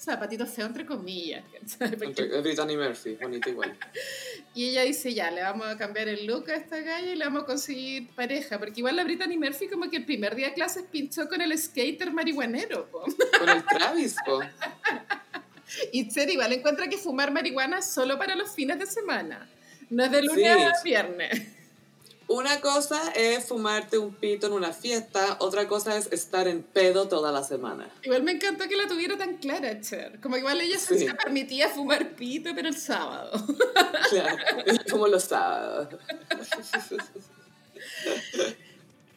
[0.00, 1.44] O sea, Patito Feo entre comillas.
[1.78, 3.76] Entre- es Brittany Murphy, bonita igual.
[4.54, 7.24] Y ella dice, ya, le vamos a cambiar el look a esta galla y le
[7.24, 8.58] vamos a conseguir pareja.
[8.58, 11.56] Porque igual la Brittany Murphy como que el primer día de clases pinchó con el
[11.56, 12.90] skater marihuanero.
[12.90, 13.04] po.
[13.38, 14.40] Con el Travis, po.
[15.92, 19.48] Y Cher igual encuentra que fumar marihuana solo para los fines de semana.
[19.90, 20.62] No es de lunes Sí.
[20.64, 21.42] a viernes.
[22.32, 27.08] Una cosa es fumarte un pito en una fiesta, otra cosa es estar en pedo
[27.08, 27.90] toda la semana.
[28.04, 30.20] Igual me encantó que la tuviera tan clara, Cher.
[30.20, 30.96] Como igual ella Sí.
[30.96, 33.32] se permitía fumar pito, pero el sábado.
[34.10, 34.36] Claro,
[34.88, 35.88] como los sábados.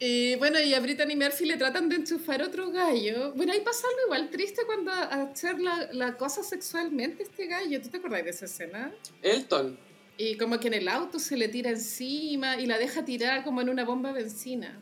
[0.00, 3.32] Y bueno, y a Brittany Murphy le tratan de enchufar otro gallo.
[3.34, 7.80] Bueno, ahí pasa algo igual triste cuando a Cher la, la cosa sexualmente este gallo.
[7.80, 8.92] ¿Tú te acordás de esa escena?
[9.22, 9.78] Elton.
[10.16, 13.60] Y como que en el auto se le tira encima y la deja tirar como
[13.60, 14.80] en una bomba de benzina.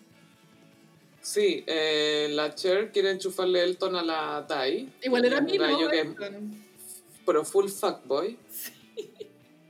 [1.23, 4.93] Sí, eh, la Cher quiere enchufarle Elton a la Tai.
[5.03, 5.59] Igual era mi
[7.25, 8.37] pero full fuckboy.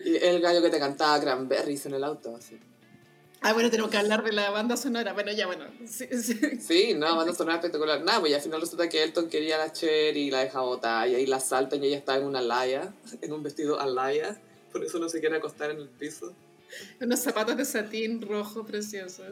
[0.04, 2.58] Y el gallo que te cantaba Cranberries en el auto, así.
[3.40, 5.12] Ah, bueno, tenemos que hablar de la banda sonora.
[5.12, 5.66] Bueno, ya, bueno.
[5.86, 6.38] Sí, sí.
[6.60, 8.00] Sí, no, banda sonora espectacular.
[8.02, 11.08] Nada, pues al final resulta que Elton quería a la Cher y la deja botar
[11.08, 14.40] y ahí la saltan y ella está en una laya, en un vestido alaya.
[14.72, 16.32] Por eso no se quiere acostar en el piso.
[17.00, 19.22] Unos zapatos de satín rojo precioso.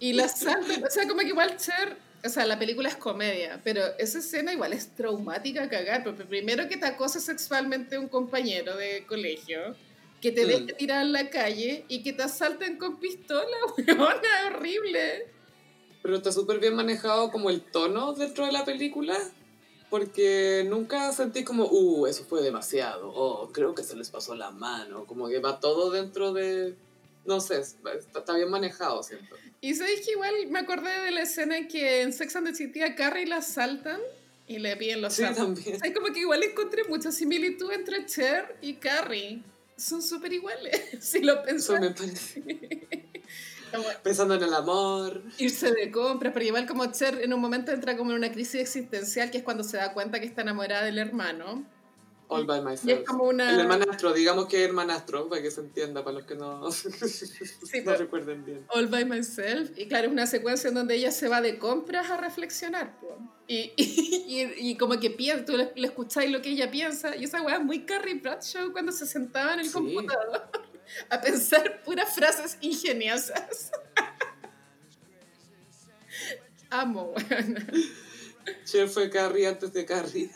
[0.00, 3.60] Y la salta, o sea, como que igual Cher, o sea, la película es comedia,
[3.64, 8.08] pero esa escena igual es traumática a cagar, porque primero que te acosa sexualmente un
[8.08, 9.74] compañero de colegio,
[10.20, 10.48] que te Mm.
[10.48, 15.26] deje tirar en la calle y que te asalten con pistola, weona, horrible.
[16.02, 19.16] Pero está súper bien manejado como el tono dentro de la película.
[19.90, 23.10] Porque nunca sentís como, uh, eso fue demasiado.
[23.12, 25.04] O creo que se les pasó la mano.
[25.06, 26.74] Como que va todo dentro de.
[27.24, 29.34] No sé, está, está bien manejado, siento.
[29.60, 32.54] Y sabéis que igual me acordé de la escena en que en Sex and the
[32.54, 33.98] City a Carrie la asaltan
[34.46, 35.44] y le piden los Sí, zapatos.
[35.54, 35.76] también.
[35.76, 39.42] O sea, como que igual encontré mucha similitud entre Cher y Carrie.
[39.76, 41.80] Son súper iguales, si lo Eso pensás.
[41.80, 42.42] me parece.
[43.74, 45.22] Como Pensando en el amor.
[45.38, 48.60] irse de compras, pero igual como Cher en un momento entra como en una crisis
[48.60, 51.64] existencial, que es cuando se da cuenta que está enamorada del hermano.
[52.26, 53.04] All by Y es myself.
[53.06, 53.50] como una...
[53.50, 56.70] El hermanastro, digamos que hermanastro, para que se entienda, para los que no, no
[57.70, 58.64] pero- recuerden bien.
[58.70, 59.70] All by myself.
[59.76, 62.98] Y claro, es una secuencia en donde ella se va de compras a reflexionar.
[63.46, 67.14] Y, y, y, y como que piensa, tú le, le escucháis lo que ella piensa.
[67.14, 69.72] Y esa weá es muy Carrie Bradshaw cuando se sentaba en el Sí.
[69.72, 70.48] computador
[71.10, 73.70] a pensar puras frases ingeniosas.
[76.70, 77.56] Amo, weón.
[78.64, 80.30] Cher fue Carrie antes de Carrie.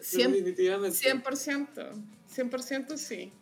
[0.00, 0.98] 100%, Definitivamente.
[0.98, 1.92] 100%.
[2.34, 3.32] 100% sí.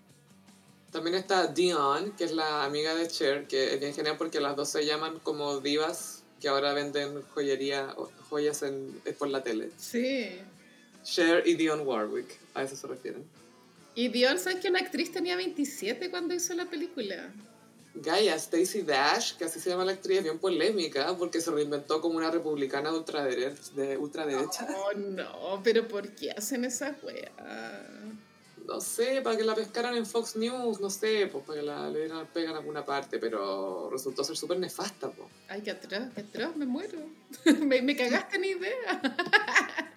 [0.90, 4.56] También está Dion, que es la amiga de Cher, que es bien genial porque las
[4.56, 7.94] dos se llaman como divas que ahora venden joyería,
[8.28, 9.70] joyas en, por la tele.
[9.76, 10.38] Sí.
[11.04, 13.24] Cher y Dion Warwick, a eso se refieren.
[13.94, 17.32] Y Dion, ¿sabes que una actriz tenía 27 cuando hizo la película?
[17.94, 22.00] Gaia, Stacey Dash, que así se llama la actriz, es bien polémica porque se reinventó
[22.00, 23.72] como una republicana de ultraderecha.
[23.74, 24.68] De ultraderecha.
[24.76, 27.32] Oh, no, pero ¿por qué hacen esa weá?
[28.66, 31.90] No sé, para que la pescaran en Fox News, no sé, pues para que la
[31.90, 35.28] le dieran pega en alguna parte, pero resultó ser súper nefasta, pues.
[35.48, 37.00] Ay, qué atroz, qué atroz, me muero.
[37.60, 39.02] me, me cagaste en idea.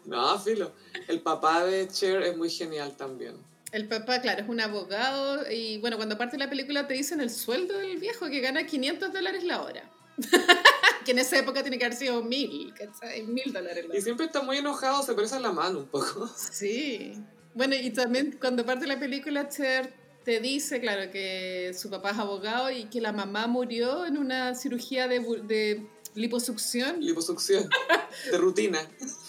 [0.06, 0.72] No, filo.
[1.08, 3.36] El papá de Cher es muy genial también.
[3.72, 7.30] El papá, claro, es un abogado y bueno, cuando parte la película te dicen el
[7.30, 9.88] sueldo del viejo que gana 500 dólares la hora.
[11.04, 13.22] que en esa época tiene que haber sido mil, ¿cachai?
[13.22, 14.00] Mil dólares la Y hora.
[14.04, 16.28] siempre está muy enojado, se presa la mano un poco.
[16.50, 17.14] Sí.
[17.54, 19.92] Bueno, y también cuando parte la película, Cher
[20.24, 24.54] te dice, claro, que su papá es abogado y que la mamá murió en una
[24.54, 27.00] cirugía de, de liposucción.
[27.00, 27.68] Liposucción.
[28.30, 28.80] de rutina.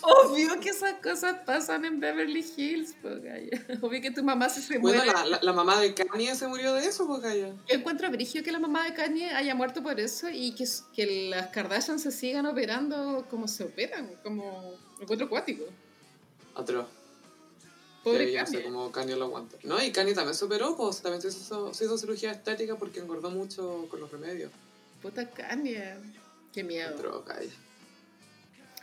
[0.02, 3.66] Obvio que esas cosas pasan en Beverly Hills, Gaya.
[3.82, 5.14] Obvio que tu mamá se, se Bueno, muere.
[5.14, 7.50] la, la, la mamá de Kanye se murió de eso, Gaya.
[7.50, 10.66] Yo encuentro brigio que la mamá de Kanye haya muerto por eso y que,
[10.96, 15.66] que las Kardashian se sigan operando como se operan, como encuentro acuático.
[16.56, 16.88] Atroz.
[18.04, 18.66] Pobre yo no sé Kanye.
[18.66, 19.58] cómo Kanye lo aguanta.
[19.64, 23.00] No, y Kanye también se operó, pues también se hizo, se hizo cirugía estética porque
[23.00, 24.52] engordó mucho con los remedios.
[25.04, 25.94] Puta Kanye.
[26.54, 27.24] Qué miedo.
[27.26, 27.49] Kanye.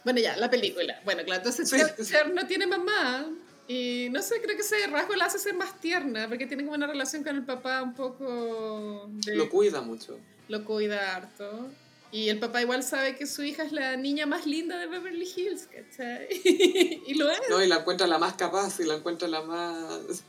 [0.05, 1.01] Bueno, ya, la película.
[1.05, 1.77] Bueno, claro, entonces Sí.
[1.77, 3.29] Cher, Cher no tiene mamá.
[3.67, 6.75] Y no sé, creo que ese rasgo la hace ser más tierna, porque tiene como
[6.75, 9.11] una relación con el papá un poco...
[9.27, 10.19] De, Lo cuida mucho.
[10.49, 11.69] lo cuida harto.
[12.11, 15.29] Y el papá igual sabe que su hija es la niña más linda de Beverly
[15.37, 16.29] Hills, ¿cachai?
[17.07, 17.41] y lo es.
[17.51, 20.23] No, y la encuentra la más capaz y la encuentra la más...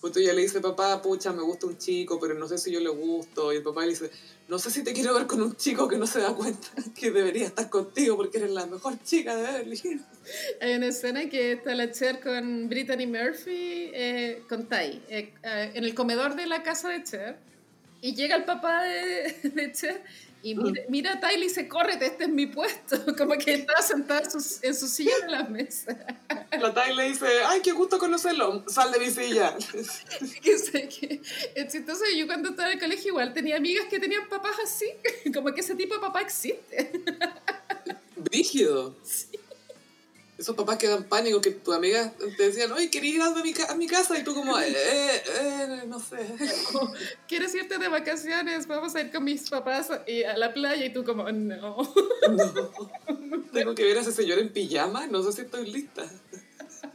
[0.00, 2.70] Pues tú ya le dice, papá, pucha, me gusta un chico, pero no sé si
[2.70, 3.52] yo le gusto.
[3.52, 4.12] Y el papá le dice,
[4.48, 6.68] no sé si te quiero ver con un chico que no se da cuenta
[6.98, 10.02] que debería estar contigo porque eres la mejor chica de Hills.
[10.60, 15.72] Hay una escena que está la Cher con Brittany Murphy, eh, con Ty, eh, eh,
[15.74, 17.36] en el comedor de la casa de Cher.
[18.00, 20.02] Y llega el papá de, de Cher
[20.42, 22.96] y mira, mira a Ty y dice, córrete, este es mi puesto.
[23.16, 25.96] Como que estaba sentada en su, en su silla de la mesa.
[26.58, 29.56] La le dice, ay, qué gusto conocerlo, sal de mi silla.
[31.54, 32.04] es chistoso.
[32.16, 34.86] Yo cuando estaba en el colegio igual tenía amigas que tenían papás así.
[35.32, 36.92] Como que ese tipo de papá existe.
[38.16, 38.96] Brígido.
[40.38, 43.52] Esos papás que dan pánico, que tus amigas te decían, oye, quería ir a mi,
[43.68, 46.16] a mi casa, y tú como, eh, eh, no sé.
[47.28, 48.68] ¿Quieres irte de vacaciones?
[48.68, 50.84] Vamos a ir con mis papás y a la playa.
[50.86, 51.76] Y tú como, no.
[52.28, 53.40] No.
[53.52, 56.04] Tengo que ver a ese señor en pijama, no sé si estoy lista.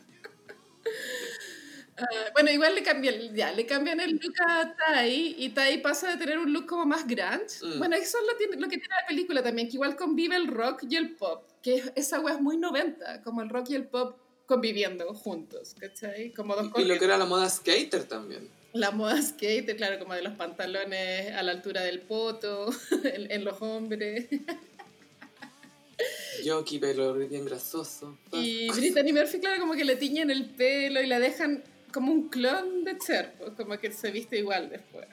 [1.96, 6.10] Ah, bueno, igual le cambian, ya, le cambian el look a Tai y Tai pasa
[6.10, 7.62] de tener un look como más grunge.
[7.62, 7.78] Mm.
[7.78, 10.96] Bueno, eso es lo que tiene la película también, que igual convive el rock y
[10.96, 15.12] el pop, que esa wea es muy 90, como el rock y el pop conviviendo
[15.14, 16.32] juntos, ¿cachai?
[16.34, 18.50] Como dos Y lo que era la moda skater también.
[18.74, 22.70] La moda skate, claro, como de los pantalones a la altura del poto,
[23.04, 24.28] en, en los hombres.
[26.44, 28.18] Yoki, pelo bien grasoso.
[28.34, 32.28] Y Brittany Murphy, claro, como que le tiñen el pelo y la dejan como un
[32.28, 35.08] clon de Cher, pues, como que se viste igual después.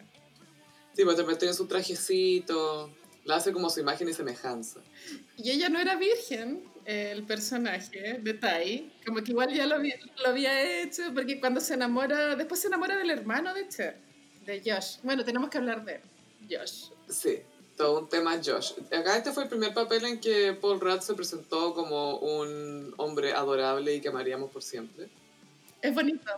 [0.97, 2.91] Sí, pues te tiene su trajecito,
[3.25, 4.81] la hace como su imagen y semejanza.
[5.37, 9.99] Y ella no era virgen, el personaje de Tai, como que igual ya lo, había-
[10.23, 13.97] lo había hecho, porque cuando se enamora, después se enamora del hermano de Cher,
[14.47, 14.97] de Josh.
[15.03, 16.01] Bueno, tenemos que hablar de
[16.51, 16.87] Josh.
[17.09, 17.41] Sí,
[17.77, 18.73] todo un tema Josh.
[18.93, 23.33] Acá este fue el primer papel en que Paul Rudd se presentó como un hombre
[23.33, 25.09] adorable y que amaríamos por siempre.
[25.83, 26.31] Es bonito,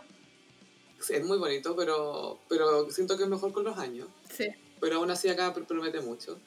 [0.99, 4.07] Sí, es muy bonito, pero, pero siento que es mejor con los años.
[4.29, 4.47] sí.
[4.79, 6.37] Pero aún así acá pr- promete mucho.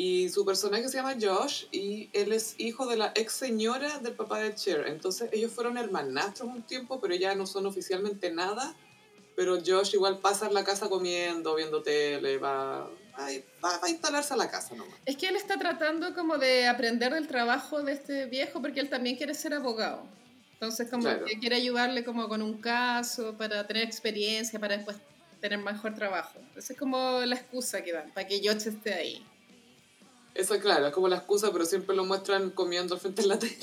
[0.00, 4.12] Y su personaje se llama Josh y él es hijo de la ex señora del
[4.12, 4.86] papá de Cher.
[4.86, 8.76] Entonces ellos fueron hermanastros un tiempo, pero ya no son oficialmente nada.
[9.34, 12.88] Pero Josh igual pasa en la casa comiendo, viendo tele, va,
[13.18, 13.26] va,
[13.64, 14.94] va, a instalarse a la casa nomás.
[15.04, 18.88] Es que él está tratando como de aprender del trabajo de este viejo porque él
[18.88, 20.06] también quiere ser abogado.
[20.52, 21.24] Entonces como Claro.
[21.24, 24.96] que quiere ayudarle como con un caso para tener experiencia, para después
[25.40, 26.38] tener mejor trabajo.
[26.54, 29.26] Esa es como la excusa que dan, para que Josh esté ahí.
[30.38, 33.40] Eso claro, es como la excusa, pero siempre lo muestran comiendo al frente de la
[33.40, 33.58] tele.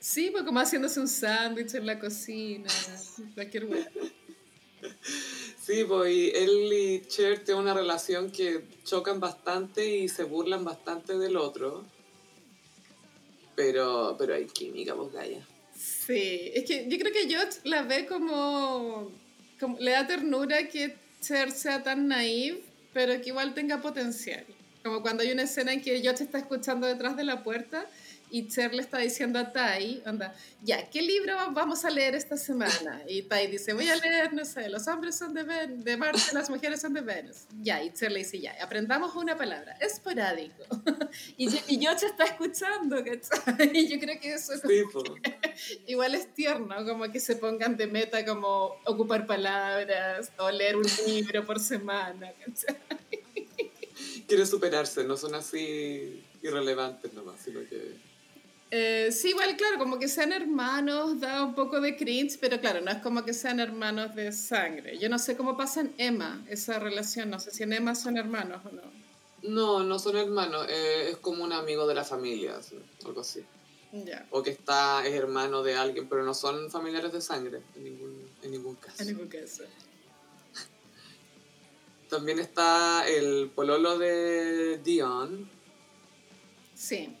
[0.00, 2.70] Sí, pues como haciéndose un sándwich en la cocina,
[3.34, 3.90] cualquier hueá.
[5.62, 10.64] Sí, pues y él y Cher tienen una relación que chocan bastante y se burlan
[10.64, 11.84] bastante del otro.
[13.54, 15.46] Pero, pero hay química, pues Gaia.
[15.76, 19.12] Sí, es que yo creo que Josh la ve como,
[19.60, 22.62] como le da ternura que Cher sea tan naive,
[22.94, 24.46] pero que igual tenga potencial.
[24.88, 27.86] Como cuando hay una escena en que Josh está escuchando detrás de la puerta
[28.30, 32.38] y Cher le está diciendo a Tai, onda, ya, ¿qué libro vamos a leer esta
[32.38, 33.02] semana?
[33.06, 36.20] Y Tai dice, voy a leer, no sé, los hombres son de, Ven de Marte,
[36.32, 37.44] las mujeres son de Venus.
[37.60, 40.64] Ya, y Cher le dice, ya, aprendamos una palabra, esporádico.
[41.36, 43.70] y, y Josh está escuchando, ¿cachai?
[43.78, 45.04] Y yo creo que eso es Sí, pues.
[45.86, 50.86] Igual es tierno, como que se pongan de meta como ocupar palabras o leer un
[51.06, 52.32] libro por semana.
[52.42, 53.17] ¿cachai?
[54.28, 57.96] Quiere superarse, no son así irrelevantes nomás, sino que...
[58.70, 62.82] Eh, sí, igual, claro, como que sean hermanos da un poco de cringe, pero claro,
[62.82, 64.98] no es como que sean hermanos de sangre.
[64.98, 68.18] Yo no sé cómo pasa en Emma esa relación, no sé si en Emma son
[68.18, 68.82] hermanos o no.
[69.42, 72.60] No, no son hermanos, eh, es como un amigo de la familia,
[73.06, 73.42] algo así.
[74.30, 78.28] O que está, es hermano de alguien, pero no son familiares de sangre, en ningún,
[78.42, 79.00] en ningún caso.
[79.00, 79.64] en ningún caso.
[82.08, 85.50] También está el pololo de Dion,
[86.78, 87.12] Sí.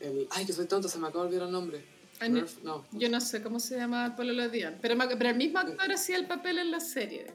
[0.00, 1.82] El, ay, que soy tonto, se me acaba de olvidar el nombre.
[2.20, 2.86] Ay, Murph, no.
[2.92, 6.16] Yo no sé cómo se llama el Pololo de Dion, pero, el mismo actor hacía
[6.16, 7.32] el papel en la serie.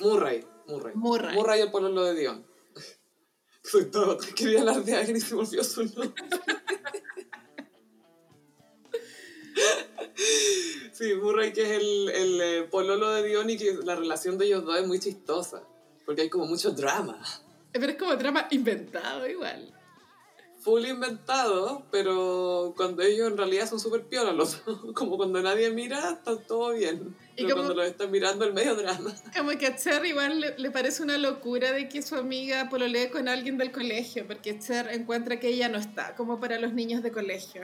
[0.00, 0.44] Murray.
[0.66, 0.94] Murray.
[0.94, 1.34] Murray.
[1.34, 2.46] Murray el pololo de Dion.
[3.64, 4.18] Soy todo.
[4.36, 6.12] Quería hablar de alguien y se me olvidó su nombre.
[10.92, 14.44] Sí, Murray que es el, el eh, pololo de Dion y que la relación de
[14.44, 15.62] ellos dos es muy chistosa.
[16.10, 17.22] Porque hay como mucho drama.
[17.70, 19.72] Pero es como drama inventado igual.
[20.58, 24.56] Full inventado, pero cuando ellos en realidad son súper piolas los.
[24.94, 27.14] Como cuando nadie mira, está todo bien.
[27.36, 29.14] Y Pero como- cuando los están mirando, el medio drama.
[29.36, 33.08] Como que a Cher igual le, le parece una locura de que su amiga pololee
[33.10, 37.04] con alguien del colegio, porque Cher encuentra que ella no está como para los niños
[37.04, 37.62] de colegio.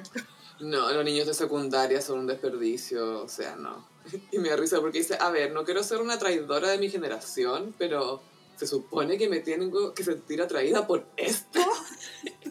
[0.60, 3.84] No, los niños de secundaria son un desperdicio, o sea, no.
[4.30, 6.88] Y me da risa porque dice, a ver, no quiero ser una traidora de mi
[6.88, 8.22] generación, pero
[8.56, 11.60] se supone que me tengo que sentir atraída por esto.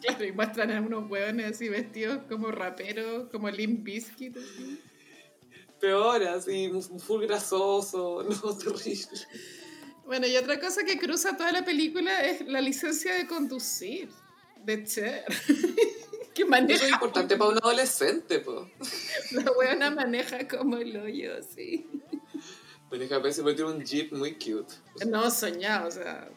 [0.01, 4.37] Claro, y muestran a unos hueones así vestidos como raperos, como Limp Bizkit.
[4.37, 4.79] así.
[5.79, 9.07] Peor, así, full grasoso, no, terrible.
[10.05, 14.09] Bueno, y otra cosa que cruza toda la película es la licencia de conducir
[14.63, 15.25] de Cher.
[16.35, 18.69] que Eso es maneja, importante para un adolescente, po.
[19.31, 21.87] la hueona maneja como el hoyo, así.
[22.91, 24.73] Maneja pésimo, tiene un jeep muy cute.
[25.07, 26.29] No, soñado, o sea.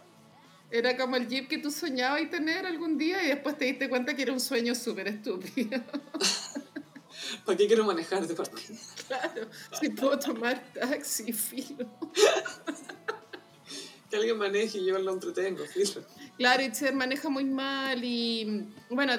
[0.70, 3.88] Era como el jeep que tú soñabas y tener algún día y después te diste
[3.88, 5.80] cuenta que era un sueño súper estúpido.
[7.44, 8.78] ¿Para qué quiero manejar de partida?
[9.07, 9.49] Claro,
[9.80, 11.86] si puedo tomar taxi, filo.
[14.11, 16.05] Que alguien maneje y yo lo entretengo, filo.
[16.36, 19.14] Claro, y Cher maneja muy mal y bueno,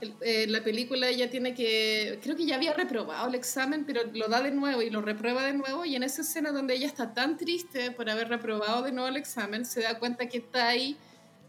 [0.00, 4.02] el- eh, la película ella tiene que, creo que ya había reprobado el examen, pero
[4.12, 6.86] lo da de nuevo y lo reprueba de nuevo y en esa escena donde ella
[6.86, 10.96] está tan triste por haber reprobado de nuevo el examen, se da cuenta que Tai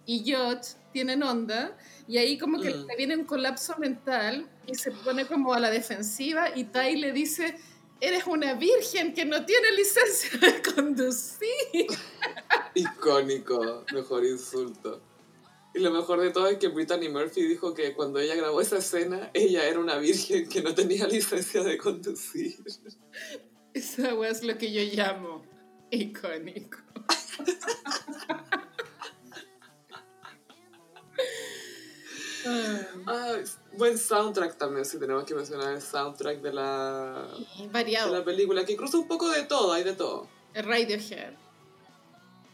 [0.05, 1.75] y George tienen onda
[2.07, 2.85] y ahí como que Mm.
[2.87, 7.11] le viene un colapso mental y se pone como a la defensiva y Tai le
[7.11, 7.55] dice...
[8.01, 11.87] Eres una virgen que no tiene licencia de conducir.
[12.75, 15.01] Icónico, mejor insulto.
[15.75, 18.77] Y lo mejor de todo es que Brittany Murphy dijo que cuando ella grabó esa
[18.77, 22.63] escena, ella era una virgen que no tenía licencia de conducir.
[24.15, 25.43] Wea es lo que yo llamo
[25.91, 26.77] icónico.
[33.07, 33.37] Ah,
[33.73, 38.13] buen soundtrack también, si tenemos que mencionar el soundtrack de la, de variado.
[38.13, 40.27] la película, que cruza un poco de todo, hay de todo.
[40.53, 41.33] Radiohead.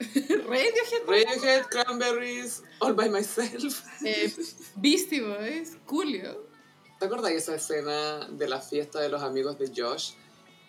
[0.47, 1.05] Radiohead.
[1.07, 3.83] Radiohead, Cranberries, All By Myself.
[4.05, 4.33] eh,
[4.75, 5.77] Beastie Boys.
[5.85, 6.47] Julio.
[6.99, 10.11] ¿Te acuerdas de esa escena de la fiesta de los amigos de Josh?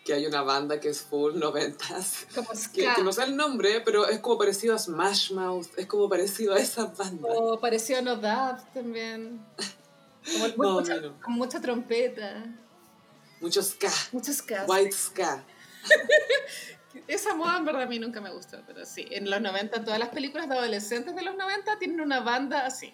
[0.04, 2.26] Que hay una banda que es full noventas.
[2.34, 2.94] Como Que, ska.
[2.96, 6.54] que no sé el nombre, pero es como parecido a Smash Mouth, es como parecido
[6.54, 7.28] a esa banda.
[7.30, 9.44] O pareció a No Doubt también.
[10.32, 11.20] Como el- No, mucha, no.
[11.20, 12.44] con mucha trompeta.
[13.40, 14.64] Mucho ska, Muchos ska.
[14.68, 15.44] white ska.
[17.08, 19.06] Esa moda en verdad a mí nunca me gustó, pero sí.
[19.10, 22.92] En los 90, todas las películas de adolescentes de los 90 tienen una banda así.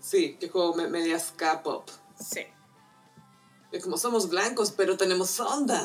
[0.00, 1.88] Sí, que es como me- media ska pop.
[2.18, 2.40] Sí.
[3.72, 5.82] Es como somos blancos, pero tenemos onda.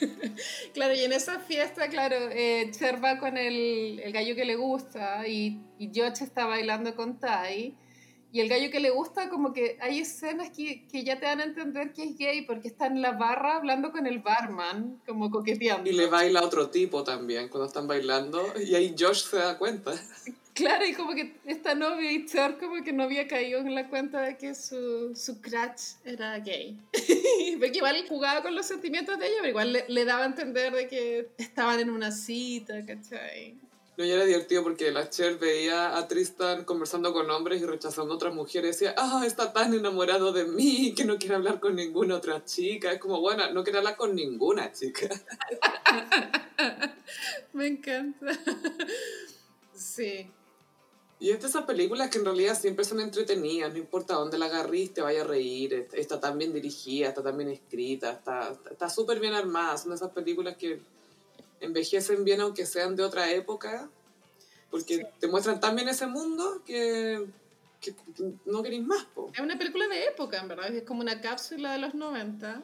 [0.74, 4.54] Claro, y en esa fiesta, claro, eh, Cher va con el, el gallo que le
[4.54, 7.74] gusta y, y George está bailando con Tai.
[8.30, 11.40] Y el gallo que le gusta, como que hay escenas que, que ya te dan
[11.40, 15.30] a entender que es gay porque está en la barra hablando con el barman, como
[15.30, 15.88] coqueteando.
[15.88, 18.52] Y le baila otro tipo también cuando están bailando.
[18.62, 19.92] Y ahí Josh se da cuenta.
[20.52, 23.88] Claro, y como que esta novia y Cher como que no había caído en la
[23.88, 26.76] cuenta de que su, su crush era gay.
[27.60, 30.74] Porque igual jugaba con los sentimientos de ella, pero igual le, le daba a entender
[30.74, 33.56] de que estaban en una cita, ¿cachai?
[33.98, 38.12] No, y era divertido porque la Cher veía a Tristan conversando con hombres y rechazando
[38.12, 38.76] a otras mujeres.
[38.80, 42.44] Y decía, ah, está tan enamorado de mí que no quiere hablar con ninguna otra
[42.44, 42.92] chica.
[42.92, 45.08] Es como, bueno, no quiere hablar con ninguna chica.
[47.52, 48.26] Me encanta.
[49.74, 50.30] Sí.
[51.18, 54.46] Y es de esas películas que en realidad siempre son entretenidas, no importa dónde la
[54.46, 58.56] agarrís, te vaya a reír, est- está tan bien dirigida, está tan bien escrita, está
[58.70, 60.80] está súper bien armada, son de esas películas que
[61.60, 63.88] envejecen bien aunque sean de otra época,
[64.70, 65.02] porque Sí.
[65.20, 67.26] te muestran tan bien ese mundo que,
[67.80, 67.94] que
[68.44, 69.30] no queréis más, po.
[69.34, 70.74] Es una película de época, en verdad.
[70.74, 72.62] Es como una cápsula de los 90.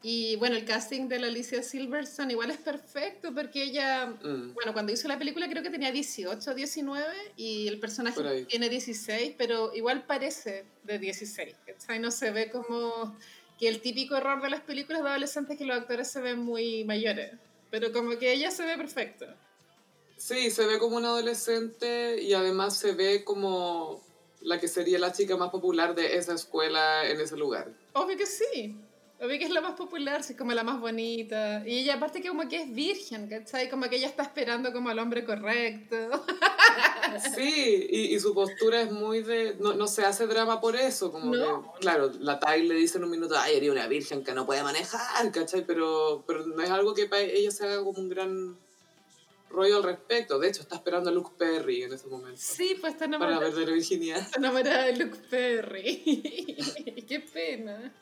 [0.00, 4.54] Y bueno, el casting de la Alicia Silverstone igual es perfecto porque ella, Mm.
[4.54, 7.04] bueno, cuando hizo la película creo que tenía 18 o 19
[7.36, 11.56] y el personaje tiene 16, pero igual parece de 16.
[11.66, 11.98] ¿cachai?
[11.98, 13.16] No se ve como
[13.58, 16.38] que el típico error de las películas de adolescentes es que los actores se ven
[16.38, 17.32] muy mayores.
[17.70, 19.36] Pero como que ella se ve perfecta.
[20.16, 24.02] Sí, se ve como un adolescente y además se ve como
[24.40, 27.68] la que sería la chica más popular de esa escuela en ese lugar.
[27.92, 28.76] Obvio que sí.
[29.20, 31.64] Obvio que es la más popular, sí, como la más bonita.
[31.66, 33.68] Y ella aparte que como que es virgen, ¿cachai?
[33.68, 35.96] Como que ella está esperando como al hombre correcto.
[37.34, 39.56] Sí, y, y su postura es muy de...
[39.60, 41.72] No, no se hace drama por eso, como No.
[41.72, 41.80] que...
[41.80, 44.62] Claro, la Tai le dice en un minuto, ay, eres una virgen que no puede
[44.62, 45.64] manejar, ¿cachai?
[45.66, 48.58] Pero, pero no es algo que para ella se haga como un gran
[49.48, 50.38] rollo al respecto.
[50.38, 52.38] De hecho, está esperando a Luke Perry en ese momento.
[52.38, 54.18] Sí, pues está Para enamorada, perder la virginidad.
[54.18, 56.02] está enamorada de Luke Perry.
[57.08, 57.94] Qué pena.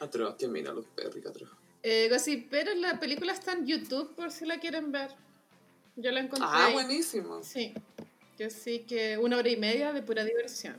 [0.00, 1.48] Atroz, que mira Luke Perry, que atroz.
[1.82, 5.10] Eh, Gossip, pero la película está en YouTube por si la quieren ver.
[5.96, 6.46] Yo la encontré.
[6.50, 6.72] Ah, ahí.
[6.74, 7.42] buenísimo.
[7.42, 7.72] Sí.
[8.36, 10.76] Que sí, que una hora y media de pura diversión.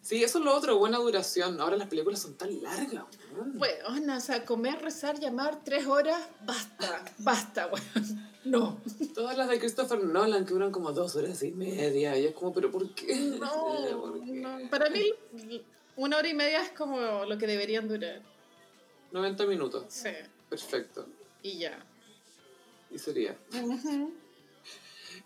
[0.00, 1.60] Sí, eso es lo otro, buena duración.
[1.60, 3.04] Ahora las películas son tan largas.
[3.34, 3.58] weón.
[3.58, 8.30] Bueno, o sea, comer, rezar, llamar, tres horas, basta, basta, weón.
[8.44, 8.80] No.
[9.14, 12.16] Todas las de Christopher Nolan que duran como dos horas y media.
[12.16, 13.14] Y es como, ¿pero por qué?
[13.16, 13.50] No,
[14.00, 14.32] ¿Por qué?
[14.32, 14.70] no.
[14.70, 15.12] Para mí,
[15.96, 18.22] una hora y media es como lo que deberían durar.
[19.12, 19.84] 90 minutos.
[19.88, 20.08] Sí,
[20.48, 21.06] Perfecto.
[21.42, 21.78] y ya.
[22.90, 23.36] Y sería.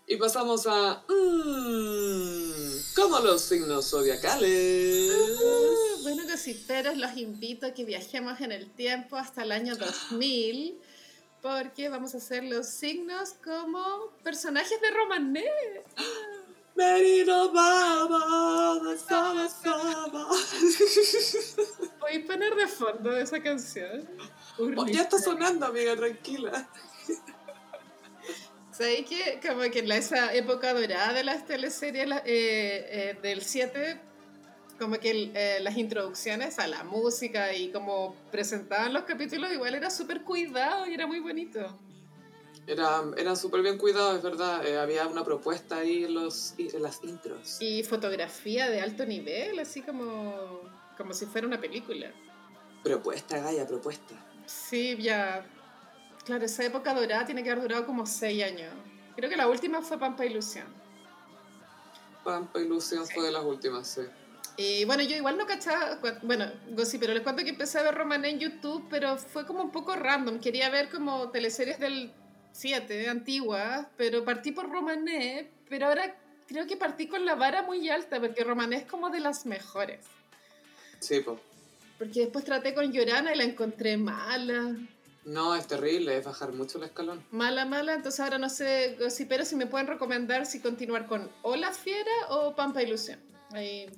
[0.07, 1.03] Y pasamos a...
[1.07, 2.53] Mmm,
[2.95, 5.11] como los signos zodiacales.
[5.11, 10.79] Uh, Bueno, cositeros, los invito a que viajemos en el tiempo hasta el año 2000,
[11.41, 15.45] porque vamos a hacer los signos como personajes de Romané.
[16.75, 20.27] Merino baba, saba, saba.
[21.99, 24.07] ¿Podéis poner de fondo esa canción?
[24.59, 26.67] Oh, ya está sonando, amiga, tranquila.
[28.71, 33.17] ¿Sabéis que como que en la- esa época dorada de las teleseries la- eh, eh,
[33.21, 34.01] del 7,
[34.77, 39.75] como que el- eh, las introducciones a la música y como presentaban los capítulos igual
[39.75, 41.79] era súper cuidado y era muy bonito.
[42.67, 44.65] Era, eran súper bien cuidados, es verdad.
[44.65, 47.61] Eh, había una propuesta ahí en, los, en las intros.
[47.61, 50.61] Y fotografía de alto nivel, así como,
[50.97, 52.11] como si fuera una película.
[52.83, 54.15] Propuesta, Gaia, propuesta.
[54.45, 55.45] Sí, ya.
[56.25, 58.73] Claro, esa época dorada tiene que haber durado como 6 años.
[59.15, 60.65] Creo que la última fue Pampa Ilusión.
[62.23, 64.01] Pampa Ilusión fue de las últimas, sí.
[64.57, 66.45] Y bueno, yo igual no cachaba, bueno,
[66.85, 69.71] sí, pero les cuento que empecé a ver Romané en YouTube, pero fue como un
[69.71, 70.39] poco random.
[70.39, 72.13] Quería ver como teleseries del
[72.55, 76.15] 7, antiguas, pero partí por Romané, pero ahora
[76.47, 79.99] creo que partí con la vara muy alta, porque Romané es como de las mejores.
[80.99, 81.37] Sí, pues.
[81.97, 84.75] Porque después traté con Llorana y la encontré mala,
[85.25, 87.23] No, es terrible, es bajar mucho el escalón.
[87.31, 87.93] mala, mala.
[87.93, 91.71] Entonces ahora no sé, sí, pero si me pueden recomendar si continuar con O la
[91.71, 93.19] Fiera o Pampa Ilusión.
[93.51, 93.89] Ahí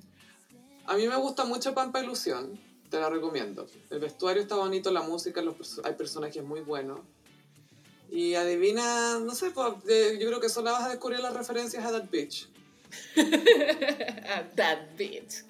[0.86, 2.58] A mí me gusta mucho Pampa Ilusión,
[2.90, 3.66] te la recomiendo.
[3.90, 7.00] El vestuario está bonito, la música, los hay personajes muy buenos.
[8.10, 11.84] Y adivina, no sé, pues, de- yo creo que solo vas a descubrir las referencias
[11.84, 12.48] a That Bitch.
[14.56, 15.44] That bitch.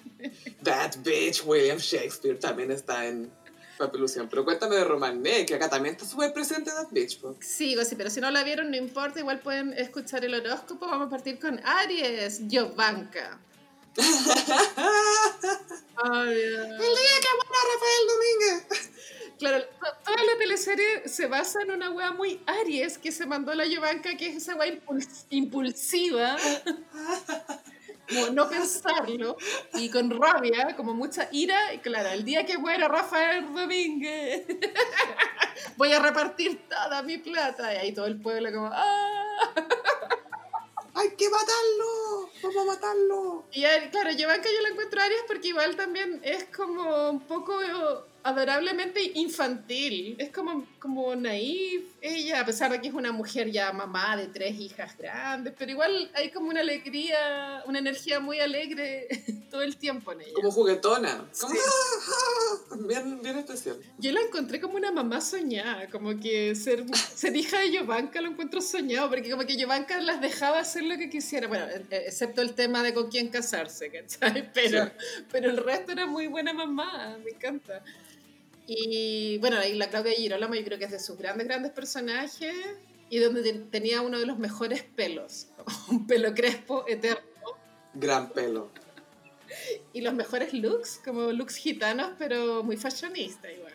[0.63, 3.31] That Bitch, William Shakespeare, también está en
[3.77, 4.27] Pampa Ilusión.
[4.29, 7.19] Pero cuéntame de Romané, que acá también está súper presente That Bitch.
[7.21, 7.37] pues.
[7.39, 10.85] Sí, sí, pero si no la vieron, no importa, igual pueden escuchar el horóscopo.
[10.87, 13.39] Vamos a partir con Aries, Giovanka.
[16.01, 18.89] Ay, ¡El día que muera Rafael Domínguez!
[19.39, 23.53] Claro, to- toda la teleserie se basa en una wea muy Aries que se mandó
[23.53, 26.35] la Giovanka, que es esa wea impuls- impulsiva,
[28.09, 29.37] como no pensarlo,
[29.75, 31.73] y con rabia, como mucha ira.
[31.73, 34.45] Y claro, el día que muera Rafael Domínguez,
[35.77, 37.73] voy a repartir toda mi plata.
[37.73, 39.53] Y ahí todo el pueblo como, ¡ah!
[40.95, 42.28] ¡Hay que matarlo!
[42.41, 43.45] ¡Vamos a matarlo!
[43.51, 43.61] Y
[43.91, 47.53] claro, Giovanka yo la encuentro a Aries porque igual también es como un poco
[48.23, 50.15] adorablemente infantil.
[50.19, 54.27] Es como, como naif ella, a pesar de que es una mujer ya mamá de
[54.27, 59.07] tres hijas grandes, pero igual hay como una alegría, una energía muy alegre
[59.51, 60.33] todo el tiempo en ella.
[60.33, 61.29] Como juguetona.
[61.39, 61.59] Como, Sí.
[61.59, 62.13] ¡ah,
[62.71, 62.75] ah!
[62.87, 63.77] Bien, bien especial.
[63.97, 68.29] Yo la encontré como una mamá soñada, como que ser, ser hija de Giovanka lo
[68.29, 72.41] encuentro soñado, porque como que Giovanka las dejaba hacer lo que quisiera, bueno, eh, excepto
[72.41, 74.51] el tema de con quién casarse, ¿cachai?
[74.53, 74.91] Pero, Sí.
[75.31, 77.83] pero el resto era muy buena mamá, me encanta.
[78.67, 82.53] Y bueno, y la Claudia Girolamo yo creo que es de sus grandes, grandes personajes,
[83.09, 85.47] y donde te- tenía uno de los mejores pelos,
[85.89, 87.21] un pelo crespo eterno,
[87.95, 88.69] Gran pelo.
[89.93, 93.73] y los mejores looks, como looks gitanos, pero muy fashionista igual.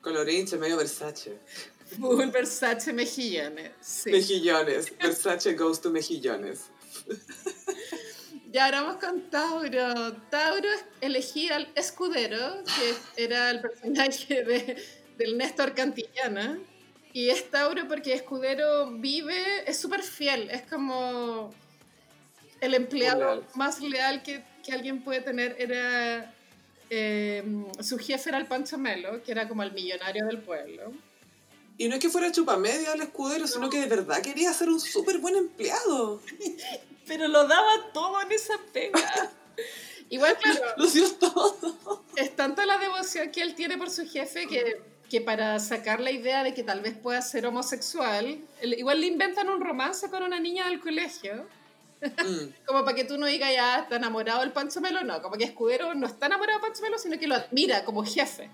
[0.00, 1.38] Colorinche, medio Versace.
[2.00, 3.72] Full Versace mejillones.
[3.82, 4.10] Sí.
[4.10, 4.96] Mejillones.
[4.98, 6.70] Versace goes to mejillones.
[8.52, 10.12] Ya ahora vamos con Tauro.
[10.28, 10.68] Tauro
[11.00, 14.76] elegí al escudero, que era el personaje de,
[15.16, 16.60] del Néstor Cantillana.
[17.14, 21.54] Y es Tauro porque Escudero vive, es súper fiel, es como...
[22.60, 23.44] El empleado Leal.
[23.54, 26.32] más leal que, que alguien puede tener era...
[26.90, 27.42] eh,
[27.80, 30.92] su jefe era el Pancho Melo, que era como el millonario del pueblo.
[31.78, 34.78] Y no es que fuera chupamedia al escudero, sino que de verdad quería ser un
[34.78, 36.20] súper buen empleado.
[37.12, 38.98] Pero lo daba todo en esa pega.
[40.08, 42.04] Igual, claro, Lo dio todo.
[42.16, 46.10] es tanta la devoción que él tiene por su jefe que, que para sacar la
[46.10, 50.22] idea de que tal vez pueda ser homosexual, él- igual le inventan un romance con
[50.22, 51.46] una niña del colegio.
[52.00, 52.48] Mm.
[52.66, 55.44] Como para que tú no digas ya está enamorado del Pancho Melo, no, como que
[55.44, 58.50] Escudero no está enamorado del Pancho Melo, sino que lo admira como jefe.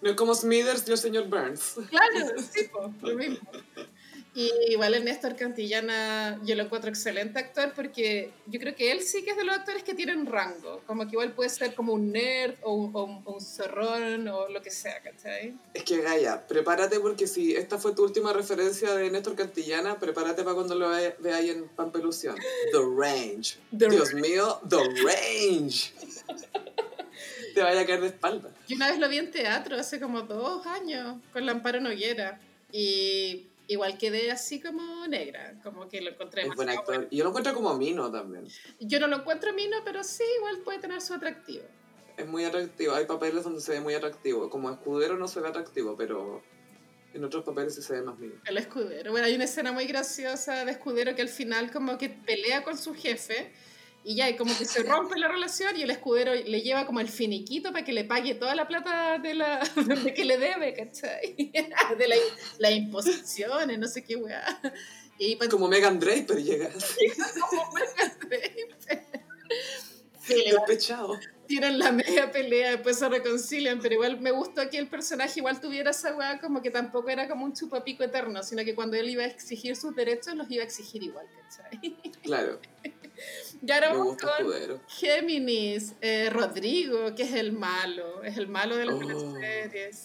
[0.00, 1.74] No como Smithers y el señor Burns.
[1.90, 3.38] Claro, sí, po, lo mismo.
[4.34, 9.02] Y igual el Néstor Cantillana yo lo encuentro excelente actor porque yo creo que él
[9.02, 11.92] sí que es de los actores que tienen rango, como que igual puede ser como
[11.92, 15.54] un nerd o un, o un- o un zorrón o lo que sea, ¿cachai?
[15.74, 20.42] Es que Gaia, prepárate porque si esta fue tu última referencia de Néstor Cantillana, prepárate
[20.44, 22.34] para cuando lo ve- veáis en Pampelusión.
[22.72, 23.56] The Range.
[23.76, 25.92] The Dios mío, The Range.
[27.54, 28.48] Te vaya a caer de espalda.
[28.66, 32.40] Yo una vez lo vi en teatro hace como dos años con la Amparo Noguera
[32.72, 37.08] y igual quedé así como negra, como que lo encontré Es buen actor.
[37.10, 38.46] Yo lo encuentro como Mino también.
[38.80, 41.64] Yo no lo encuentro mino, pero sí, igual puede tener su atractivo.
[42.16, 42.94] Es muy atractivo.
[42.94, 44.50] Hay papeles donde se ve muy atractivo.
[44.50, 46.42] Como escudero no se ve atractivo, pero
[47.14, 48.34] en otros papeles sí se ve más Mino.
[48.44, 49.10] El escudero.
[49.10, 52.76] Bueno, hay una escena muy graciosa de escudero que al final como que pelea con
[52.76, 53.52] su jefe
[54.04, 56.98] y ya, y como que se rompe la relación y el escudero le lleva como
[57.00, 59.58] el finiquito para que le pague toda la plata de, la,
[60.04, 61.36] de que le debe, ¿cachai?
[61.98, 62.16] De la,
[62.58, 64.60] las imposiciones, no sé qué weá.
[65.18, 66.68] Y pues, Como Megan Draper llega
[67.50, 67.78] como
[70.20, 71.18] Sí, le despechado.
[71.48, 75.60] tienen la media pelea, después se reconcilian, pero igual me gustó que el personaje igual
[75.60, 79.10] tuviera esa weá como que tampoco era como un chupapico eterno, sino que cuando él
[79.10, 81.96] iba a exigir sus derechos, los iba a exigir igual, ¿cachai?
[82.22, 82.60] Claro,
[83.64, 84.80] Y ahora me vamos gusta con.
[84.88, 89.36] Géminis, eh, Rodrigo, que es el malo, es el malo de las Oh.
[89.38, 90.04] series.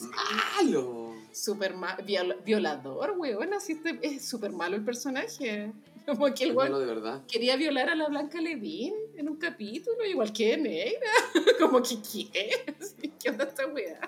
[0.55, 1.15] ¡Malo!
[1.31, 5.71] Super ma- viol- violador, weón, así este- es súper malo el personaje.
[6.05, 7.23] Como que el malo de verdad.
[7.27, 11.09] quería violar a la Blanca Levin en un capítulo, igual que negra.
[11.59, 12.49] Como que, ¿qué?
[13.19, 13.99] ¿Qué onda esta weá?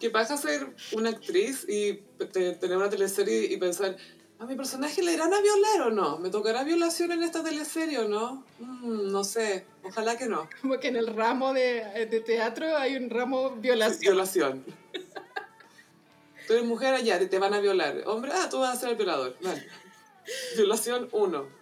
[0.00, 1.94] ¿Qué pasa ser una actriz y
[2.32, 3.96] te- tener una teleserie y pensar,
[4.38, 6.18] ¿a mi personaje le irán a violar o no?
[6.18, 8.44] ¿Me tocará violación en esta teleserie o no?
[8.58, 10.48] Mm, no sé, ojalá que no.
[10.60, 14.00] Como que en el ramo de, de teatro hay un ramo violación.
[14.00, 14.64] Violación.
[16.46, 18.02] Tú eres mujer allá, te van a violar.
[18.06, 19.36] Hombre, ah, tú vas a ser el violador.
[19.42, 19.68] Vale.
[20.56, 21.57] Violación 1.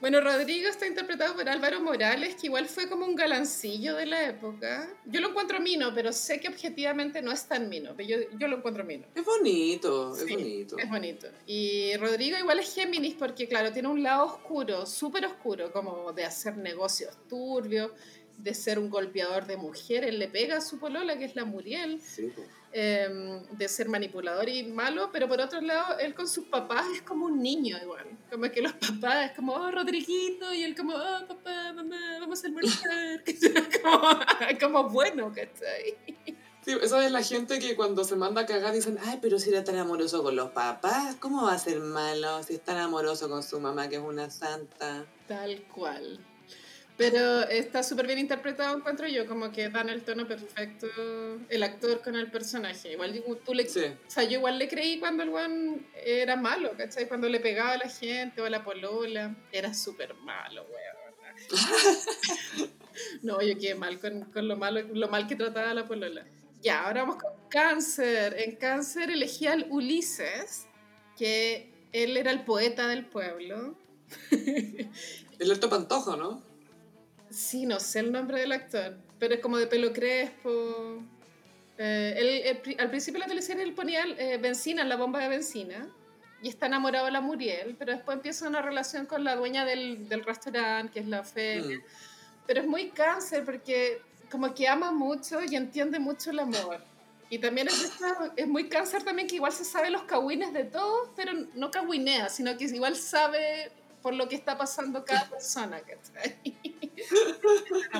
[0.00, 4.28] Bueno, Rodrigo está interpretado por Álvaro Morales, que igual fue como un galancillo de la
[4.28, 4.88] época.
[5.06, 8.48] Yo lo encuentro mino, pero sé que objetivamente no es tan mino, pero yo, yo
[8.48, 9.06] lo encuentro mino.
[9.14, 10.78] Es bonito, es bonito.
[10.78, 11.28] Es bonito.
[11.46, 16.24] Y Rodrigo igual es Géminis porque, claro, tiene un lado oscuro, súper oscuro, como de
[16.24, 17.92] hacer negocios turbios,
[18.36, 20.12] de ser un golpeador de mujeres.
[20.14, 22.46] Le pega a su polola, que es la Muriel, Sí, pues.
[22.76, 27.02] Eh, de ser manipulador y malo, pero por otro lado, él con sus papás es
[27.02, 28.04] como un niño igual.
[28.28, 32.42] Como que los papás es como, oh, Rodriguito, y él como, oh, papá, mamá, vamos
[32.42, 33.22] a almorzar.
[33.80, 34.18] como,
[34.60, 35.96] como bueno, ¿cachai?
[36.64, 39.50] Sí, esa es la gente que cuando se manda a cagar dicen, ay, pero si
[39.50, 43.28] era tan amoroso con los papás, ¿cómo va a ser malo si es tan amoroso
[43.28, 45.06] con su mamá que es una santa?
[45.28, 46.18] Tal cual.
[46.96, 50.86] Pero está súper bien interpretado, encuentro yo, como que dan el tono perfecto
[51.48, 52.92] el actor con el personaje.
[52.92, 56.70] Igual tú le, Sí, o sea, yo igual le creí cuando el weón era malo,
[56.76, 57.08] ¿cachai?
[57.08, 59.34] Cuando le pegaba a la gente o a la polola.
[59.50, 61.04] Era súper malo, weón.
[63.22, 66.24] No, yo quedé mal con, con lo, malo, lo mal que trataba a la polola.
[66.62, 68.36] Ya, ahora vamos con cáncer.
[68.38, 70.68] En cáncer elegí al Ulises,
[71.16, 73.76] que él era el poeta del pueblo.
[74.30, 76.53] el Alto Pantojo, ¿no?
[77.34, 81.02] Sí, no sé el nombre del actor, pero es como de pelo crespo.
[81.78, 84.96] Eh, él, él pri- al principio de la teleserie él ponía eh, benzina en la
[84.96, 85.88] bomba de benzina
[86.40, 90.08] y está enamorado de la Muriel, pero después empieza una relación con la dueña del,
[90.08, 91.78] del restaurante, que es la Ofelia.
[91.78, 91.82] Mm.
[92.46, 96.84] Pero es muy cáncer porque como que ama mucho y entiende mucho el amor.
[97.30, 97.90] Y también es,
[98.36, 102.28] es muy cáncer también que igual se sabe los cagüines de todos, pero no cagüinea,
[102.28, 103.72] sino que igual sabe
[104.02, 106.36] por lo que está pasando cada persona, ¿cachai?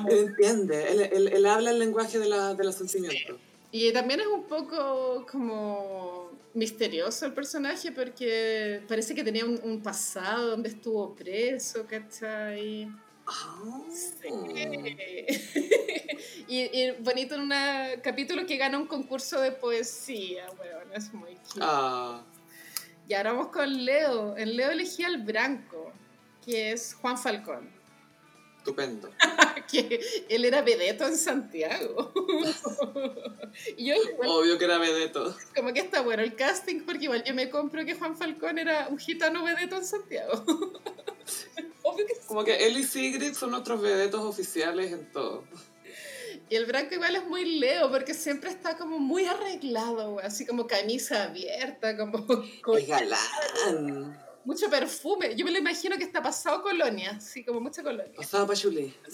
[0.09, 3.36] Él entiende, él, él- él habla el lenguaje de, la, de los sentimientos.
[3.72, 9.82] Y también es un poco como misterioso el personaje porque parece que tenía un, un
[9.82, 12.88] pasado donde estuvo preso, ¿cachai?
[13.26, 13.80] Ah.
[16.48, 17.52] y, y bonito en un
[18.02, 21.61] capítulo que gana un concurso de poesía, bueno, es muy cute.
[21.61, 22.22] Ah,
[23.09, 24.36] Y ahora vamos con Leo.
[24.36, 25.92] En Leo elegí al Branco,
[26.44, 27.70] que es Juan Falcón.
[28.65, 29.11] Estupendo.
[29.71, 30.01] que
[30.31, 32.15] él era vedeto en Santiago.
[33.77, 35.37] y yo igual, Obvio que era vedeto.
[35.55, 38.89] como que está bueno el casting, porque igual yo me compro que Juan Falcón era
[38.89, 40.33] un gitano vedeto en Santiago.
[41.83, 42.21] Obvio que sí.
[42.27, 45.45] Como que él y Sigrid son nuestros vedetos oficiales en todo.
[46.49, 50.67] Y el Branco igual es muy Leo, porque siempre está como muy arreglado, así como
[50.67, 52.27] camisa abierta, como
[52.79, 54.24] Es galán.
[54.45, 55.34] Mucho perfume.
[55.36, 58.14] Yo me lo imagino que está pasado colonia, así como mucha colonia.
[58.16, 58.95] Pasaba pachulí.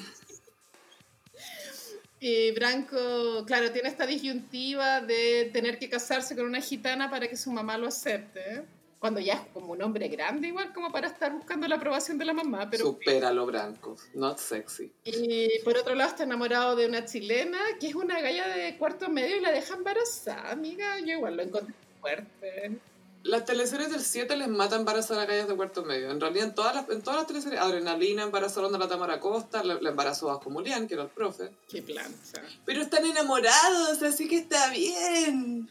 [2.22, 7.36] Y Branco, claro, tiene esta disyuntiva de tener que casarse con una gitana para que
[7.36, 8.62] su mamá lo acepte.
[8.98, 12.26] Cuando ya es como un hombre grande, igual como para estar buscando la aprobación de
[12.26, 12.68] la mamá.
[12.68, 13.96] Pero, Supera lo blanco.
[14.12, 14.92] Not sexy.
[15.04, 19.08] y por otro lado está enamorado de una chilena, que es una galla de cuarto
[19.08, 21.00] medio y la deja embarazada, amiga.
[21.00, 22.78] Yo igual lo encontré fuerte.
[23.22, 26.10] Las teleseries del 7 les mata embarazar a gallas de cuarto medio.
[26.10, 29.62] En realidad, en todas las, en todas las teleseries, Adrenalina embarazaron a la Tamara Costa,
[29.62, 31.50] la, la embarazó a Vasco Mulián, que era el profe.
[31.68, 32.42] Qué plancha.
[32.64, 35.68] Pero están enamorados, así que está bien.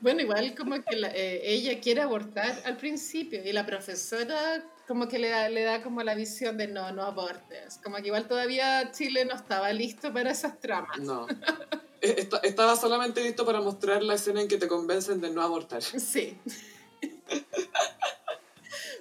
[0.00, 5.08] Bueno, igual como que la- eh, ella quiere abortar al principio y la profesora como
[5.08, 7.80] que le da, le da como la visión de no, no abortes.
[7.82, 11.00] Como que igual todavía Chile no estaba listo para esas tramas.
[11.00, 11.26] No.
[12.00, 15.42] Eh, esta- Estaba solamente listo para mostrar la escena en que te convencen de no
[15.42, 15.82] abortar.
[15.98, 16.36] Sí.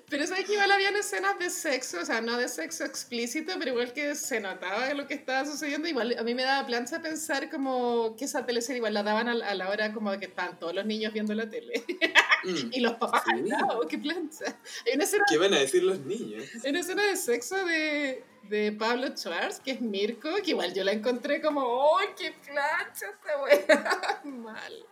[0.09, 3.71] Pero sabes que igual habían escenas de sexo, o sea, no de sexo explícito, pero
[3.71, 5.85] igual que se notaba lo que estaba sucediendo.
[5.89, 9.33] Igual a mí me daba plancha pensar como que esa teleserie igual la daban a,
[9.53, 11.83] la hora como que estaban todos los niños viendo la tele.
[12.43, 12.69] Mm.
[12.73, 13.31] y los papás Sí.
[13.33, 14.45] al lado, qué plancha.
[14.85, 16.43] Hay una escena, ¿Qué van a decir los niños?
[16.63, 20.83] hay una escena de sexo de, de Pablo Schwartz, que es Mirko, que igual yo
[20.83, 24.21] la encontré como, ¡ay, qué plancha esta wea!
[24.25, 24.85] Mal.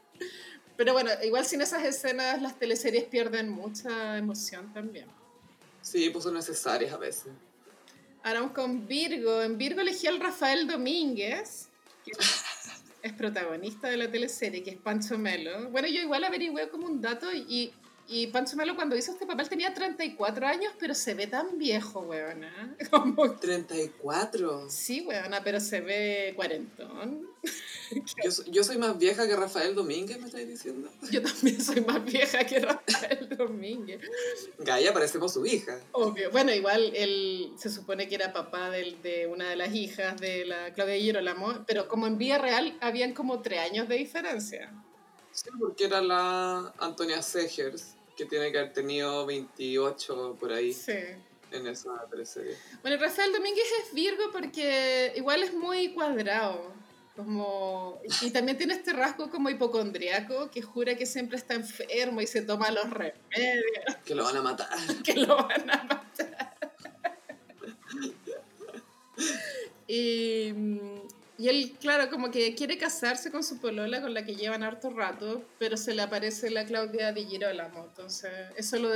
[0.77, 5.07] Pero bueno, igual sin esas escenas las teleseries pierden mucha emoción también.
[5.81, 7.31] Sí, pues son necesarias a veces.
[8.23, 9.41] Ahora vamos con Virgo.
[9.43, 11.69] En Virgo elegí al Rafael Domínguez,
[12.03, 12.11] que
[13.05, 15.69] es protagonista de la teleserie, que es Pancho Melo.
[15.69, 17.71] Bueno, yo igual averigüé como un dato y,
[18.07, 22.01] y Pancho Melo cuando hizo este papel tenía 34 años, pero se ve tan viejo,
[22.01, 22.75] weona.
[22.91, 24.69] Como, 34.
[24.69, 27.27] sí, weona, pero se ve cuarentón.
[28.23, 30.89] Yo, so- yo soy más vieja que Rafael Domínguez, me estáis diciendo.
[31.11, 34.01] Yo también soy más vieja que Rafael Domínguez.
[34.57, 35.79] Gaia, parecemos su hija.
[35.91, 36.31] Obvio.
[36.31, 40.45] Bueno, igual él se supone que era papá del- de, una de las hijas de
[40.45, 44.73] la Claudia Girolamo, pero como en Vía Real habían como tres años de diferencia.
[45.31, 50.93] Sí, porque era la Antonia Segers, que tiene que haber tenido 28 por ahí Sí.
[51.51, 52.55] en esa teleserie.
[52.81, 56.73] Bueno, Rafael Domínguez es Virgo porque igual es muy cuadrado.
[57.15, 62.27] Como, y también tiene este rasgo como hipocondriaco que jura que siempre está enfermo y
[62.27, 63.23] se toma los remedios
[64.03, 64.67] Que lo van a matar.
[65.05, 66.55] que lo van a matar.
[69.87, 70.51] Y,
[71.37, 74.89] y él, claro, como que quiere casarse con su polola con la que llevan harto
[74.89, 77.85] rato, pero se le aparece la Claudia Di Girolamo.
[77.85, 78.89] Entonces, eso lo,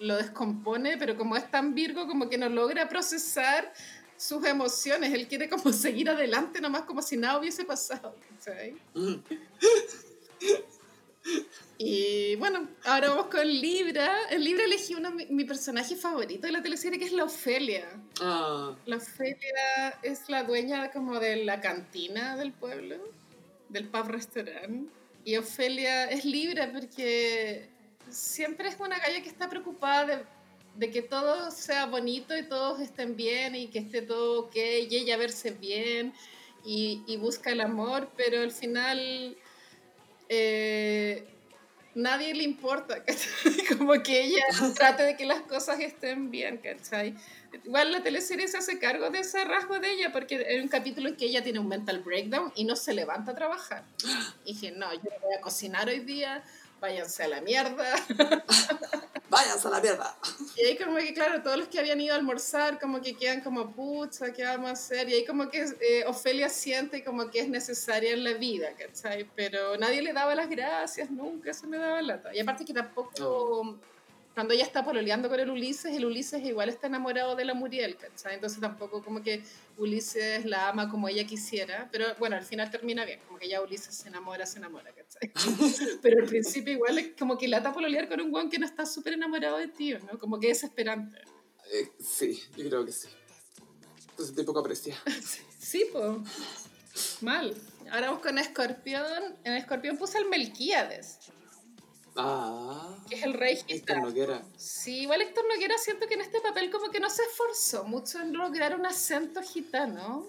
[0.00, 3.72] lo descompone, pero como es tan virgo, como que no logra procesar
[4.16, 5.12] sus emociones.
[5.12, 8.14] Él quiere como seguir adelante nomás como si nada hubiese pasado.
[8.30, 8.76] ¿cachai?
[11.80, 14.10] Y bueno, ahora vamos con Libra.
[14.30, 17.88] En Libra elegí uno, mi, mi personaje favorito de la teleserie, que es la Ofelia.
[18.20, 22.96] Ah, La Ofelia es la dueña como de la cantina del pueblo,
[23.68, 24.90] del pub restaurant.
[25.24, 27.68] Y Ofelia es Libra porque
[28.10, 30.24] siempre es una galla que está preocupada de,
[30.74, 34.96] de que todo sea bonito y todos estén bien y que esté todo ok y
[34.96, 36.12] ella verse bien
[36.64, 39.36] y, y busca el amor, pero al final
[40.28, 41.24] eh,
[41.94, 43.64] nadie le importa, ¿cachai?
[43.78, 44.44] Como que ella
[44.74, 47.14] trate de que las cosas estén bien, ¿cachai?
[47.64, 51.08] Igual la teleserie se hace cargo de ese rasgo de ella, porque hay un capítulo
[51.08, 53.84] en que ella tiene un mental breakdown y no se levanta a trabajar.
[54.44, 56.44] Y dije, no, yo voy a cocinar hoy día,
[56.80, 57.84] váyanse a la mierda.
[59.40, 60.16] váyanse a la mierda.
[60.56, 63.40] Y ahí como que, claro, todos los que habían ido a almorzar como que quedan
[63.42, 65.08] como, pucha, ¿qué vamos a hacer?
[65.08, 69.28] Y ahí como que eh, Ofelia siente como que es necesaria en la vida, ¿cachai?
[69.36, 72.34] Pero nadie le daba las gracias, nunca se me daba lata.
[72.34, 73.78] Y aparte que tampoco,
[74.38, 77.96] cuando ella está pololeando con el Ulises, el Ulises igual está enamorado de la Muriel,
[77.96, 78.36] ¿cachai?
[78.36, 79.42] Entonces tampoco como que
[79.78, 83.60] Ulises la ama como ella quisiera, pero bueno, al final termina bien, como que ya
[83.60, 85.32] Ulises se enamora, se enamora, ¿cachai?
[86.02, 88.86] pero al principio igual es como que lata pololear con un guan que no está
[88.86, 90.16] súper enamorado de ti, ¿no?
[90.20, 91.18] Como que es desesperante.
[91.72, 93.08] Eh, sí, yo creo que sí.
[94.10, 94.96] Entonces, tipo que aprecia.
[95.58, 97.22] Sí, pues.
[97.22, 97.52] Mal.
[97.90, 99.36] Ahora vamos con Escorpión.
[99.42, 101.18] En Escorpión puse al Melquíades.
[102.18, 102.96] Ah.
[103.08, 103.98] que es el rey Héctor.
[104.02, 104.42] Noguera.
[104.56, 108.20] Sí, igual Héctor Noguera siento que en este papel como que no se esforzó mucho
[108.20, 110.26] en lograr un acento gitano.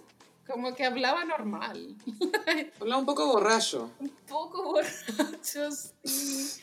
[0.47, 1.95] Como que hablaba normal.
[2.79, 3.91] Hablaba un poco borracho.
[3.99, 5.69] Un poco borracho,
[6.03, 6.61] sí.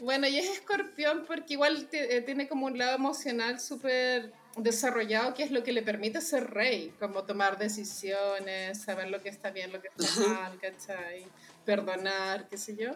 [0.00, 5.32] Bueno, y es escorpión porque igual te- eh, tiene como un lado emocional súper desarrollado
[5.32, 9.50] que es lo que le permite ser rey, como tomar decisiones, saber lo que está
[9.50, 11.24] bien, lo que está mal, ¿cachai?
[11.64, 12.90] Perdonar, qué sé yo.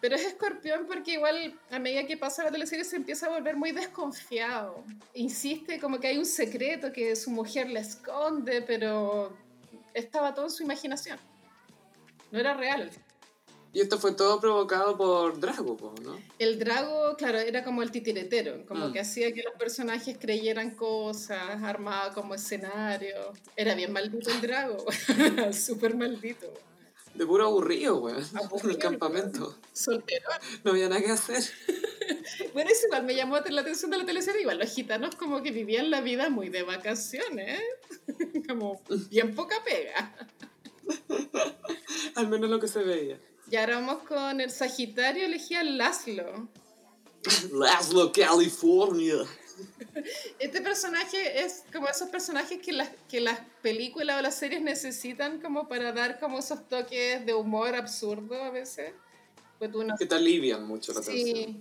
[0.00, 3.56] Pero es escorpión porque igual a medida que pasa la teleserie se empieza a volver
[3.56, 4.84] muy desconfiado.
[5.14, 9.32] Insiste como que hay un secreto que su mujer le esconde, pero
[9.94, 11.18] estaba todo en su imaginación.
[12.30, 12.90] No era real.
[13.72, 16.18] Y esto fue todo provocado por Drago, ¿no?
[16.38, 18.92] El Drago, claro, era como el titiretero, como Mm.
[18.92, 23.32] que hacía que los personajes creyeran cosas, armaba como escenario.
[23.54, 24.78] Era bien maldito el Drago,
[25.52, 26.52] súper maldito.
[27.16, 28.18] De puro aburrido, weón.
[28.32, 29.58] En Aburrido, el campamento.
[29.72, 30.28] Soltero.
[30.64, 31.42] No había nada que hacer.
[32.52, 34.42] Bueno, eso igual me llamó la atención de la teleserie.
[34.42, 37.60] Igual los gitanos como que vivían la vida muy de vacaciones,
[38.48, 38.80] como
[39.10, 40.14] bien poca pega.
[42.14, 43.18] Al menos lo que se veía.
[43.50, 46.48] Y ahora vamos con el Sagitario, elegía Laszlo.
[47.52, 49.16] Laszlo, California.
[50.38, 55.40] Este personaje es como esos personajes que las, que las películas o las series necesitan
[55.40, 58.92] como para dar como esos toques de humor absurdo a veces.
[59.58, 61.02] Pues tú no Que te alivian mucho la.
[61.02, 61.56] Sí.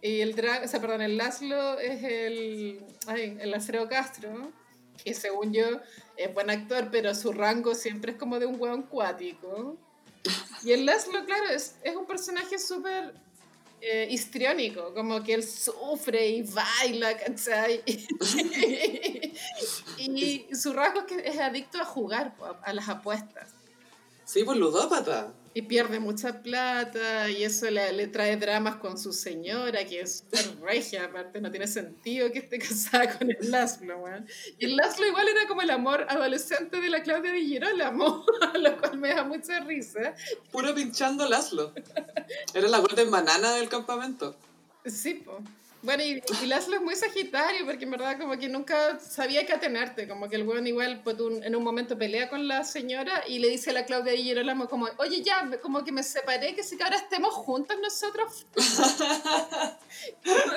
[0.00, 4.52] Y el drag, o sea, perdón, el Laszlo es el, ay, el Alfredo Castro,
[5.02, 5.64] que según yo
[6.16, 9.78] es buen actor, pero su rango siempre es como de un hueón cuático.
[10.62, 13.14] Y el Laszlo, claro, es, es un personaje súper
[13.86, 17.82] eh, histriónico, como que él sufre y baila, ¿cachai?
[19.98, 23.50] y su rasgo es que es adicto a jugar, a las apuestas.
[24.24, 25.32] Sí, pues ludópata.
[25.56, 30.18] Y pierde mucha plata y eso le, le trae dramas con su señora, que es
[30.18, 34.26] súper regia, aparte no tiene sentido que esté casada con el Laszlo, weón.
[34.58, 38.24] Y el Laszlo igual era como el amor adolescente de la Claudia Di Girolamo,
[38.58, 40.16] lo cual me da mucha risa.
[40.50, 41.72] Puro pinchando Laszlo.
[42.52, 44.34] Era la Golden Banana del campamento.
[44.84, 45.38] Sí, po.
[45.84, 49.52] Bueno, y, y Laszlo es muy sagitario, porque en verdad como que nunca sabía qué
[49.52, 53.22] atenerte, como que el weón igual pues, un- en un momento pelea con la señora
[53.28, 56.54] y le dice a la Claudia Di Girolamo como, oye ya, como que me separé,
[56.54, 58.46] que si que ahora estemos juntos nosotros.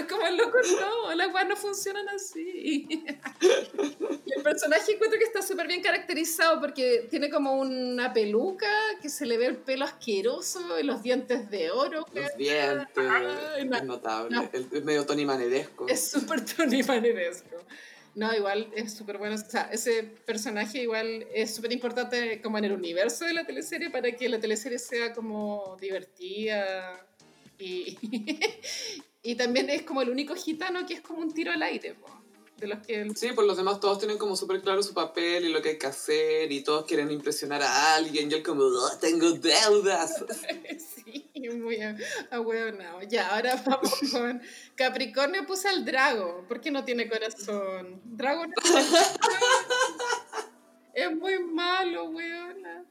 [0.10, 2.86] como loco, no, las weas no funcionan así.
[2.90, 3.06] y
[4.34, 8.70] el personaje encuentro que está súper bien caracterizado porque tiene como una peluca,
[9.02, 12.06] que se le ve el pelo asqueroso y los dientes de oro.
[12.14, 12.88] Los dientes.
[12.96, 13.76] No.
[13.78, 14.36] es notable.
[14.36, 14.50] No.
[14.54, 15.86] El, el medio Tony.
[15.88, 17.58] Es súper Tony Maneresco.
[18.16, 19.36] No, igual es súper bueno.
[19.36, 23.92] O sea, ese personaje igual es súper importante como en el universo de la teleserie
[23.92, 27.06] para que la teleserie sea como divertida.
[27.60, 27.98] Y,
[29.22, 31.94] y también es como el único gitano que es como un tiro al aire.
[31.94, 32.08] po,
[32.58, 33.08] De los que...
[33.16, 35.78] Sí, pues los demás todos tienen como súper claro su papel y lo que hay
[35.78, 38.32] que hacer y todos quieren impresionar a alguien.
[38.32, 40.26] Yo como, "Oh, tengo deudas.
[41.08, 41.78] Sí, muy
[42.32, 43.02] ahueonado.
[43.04, 44.42] Ya, ahora vamos con
[44.76, 45.46] Capricornio.
[45.46, 46.46] Puse al Drago.
[46.48, 48.02] ¿Por qué no tiene corazón?
[48.04, 48.54] Drago no
[50.94, 52.84] es muy malo, weona.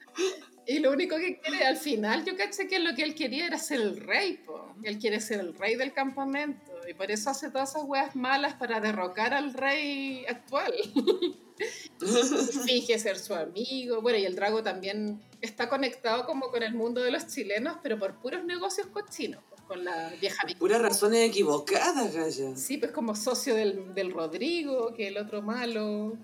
[0.67, 3.59] Y lo único que quiere, al final, yo caché que lo que él quería era
[3.59, 4.75] ser el rey, po.
[4.83, 6.73] Él quiere ser el rey del campamento.
[6.89, 10.73] Y por eso hace todas esas weas malas para derrocar al rey actual.
[12.67, 14.03] Finge ser su amigo.
[14.03, 17.99] Bueno, y el Drago también está conectado como con el mundo de los chilenos, pero
[17.99, 20.59] por puros negocios cochinos, pues, con la vieja Victoria.
[20.59, 22.57] Puras razones equivocadas, Gaya.
[22.57, 26.17] Sí, pues como socio del, del Rodrigo, que el otro malo.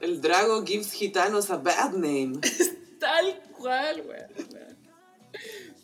[0.00, 2.40] El Drago gives gitanos a bad name.
[2.98, 4.78] Tal cual, weón.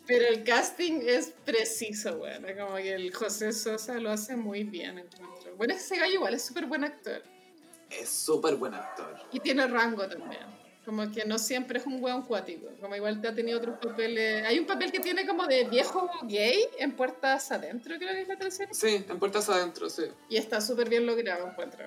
[0.07, 2.45] Pero el casting es preciso, weón.
[2.57, 5.55] Como que el José Sosa lo hace muy bien, encuentro.
[5.57, 7.23] Bueno, ese gallo igual es súper buen actor.
[7.89, 9.15] Es súper buen actor.
[9.31, 10.41] Y tiene rango también.
[10.85, 12.67] Como que no siempre es un weón cuático.
[12.79, 14.45] Como igual te ha tenido otros papeles.
[14.45, 18.27] Hay un papel que tiene como de viejo gay en Puertas Adentro, creo que es
[18.27, 18.71] la tercera.
[18.71, 20.03] Sí, en Puertas Adentro, sí.
[20.29, 21.85] Y está súper bien logrado, encuentro.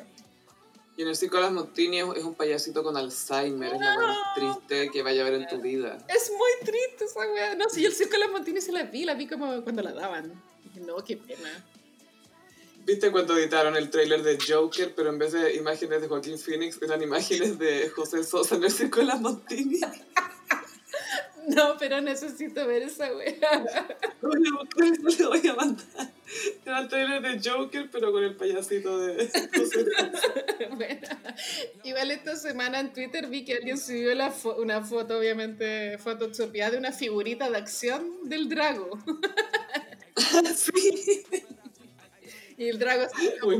[0.98, 3.72] Y en el Circo de las Montini es un payasito con Alzheimer.
[3.72, 5.96] Es lo más triste que vaya a ver en tu vida.
[6.08, 7.54] Es muy triste esa weá.
[7.54, 9.80] No, si yo el circo de las Montini se la vi, la vi como cuando
[9.80, 10.42] la daban.
[10.64, 11.64] Dije, no, qué pena.
[12.84, 16.82] ¿Viste cuando editaron el tráiler de Joker, pero en vez de imágenes de Joaquín Phoenix,
[16.82, 19.78] eran imágenes de José Sosa en el Circo de las Montini?
[21.56, 23.08] No, pero necesito ver esa.
[23.08, 23.32] Lo voy
[24.22, 25.86] a voy a mandar.
[26.66, 29.30] Era el tráiler de Joker, pero con el payasito de.
[30.76, 31.00] Bueno,
[31.84, 36.72] igual esta semana en Twitter vi que alguien subió la fo- una foto, obviamente photoshopeada,
[36.72, 38.98] de una figurita de acción del Drago.
[40.54, 41.24] sí.
[42.56, 43.06] Y el drago
[43.40, 43.56] como,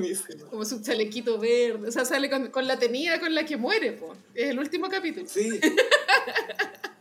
[0.51, 1.87] como su chalequito verde.
[1.89, 4.17] O sea, sale con, con la tenida con la que muere, po.
[4.35, 5.29] Es el último capítulo.
[5.29, 5.61] Sí.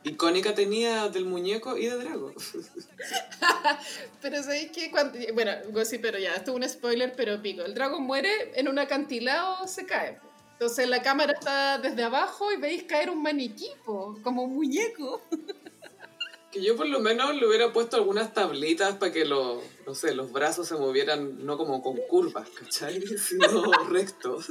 [0.07, 2.33] Icónica tenía del muñeco y de Drago.
[4.21, 5.17] Pero sabéis que cuando.
[5.33, 5.51] Bueno,
[5.85, 7.63] sí, pero ya, esto es un spoiler, pero pico.
[7.63, 10.19] El dragón muere en un acantilado, se cae.
[10.53, 15.21] Entonces la cámara está desde abajo y veis caer un maniquí, como un muñeco.
[16.49, 20.15] Que yo por lo menos le hubiera puesto algunas tablitas para que los, no sé,
[20.15, 23.01] los brazos se movieran no como con curvas, ¿cachai?
[23.17, 24.47] Sino rectos.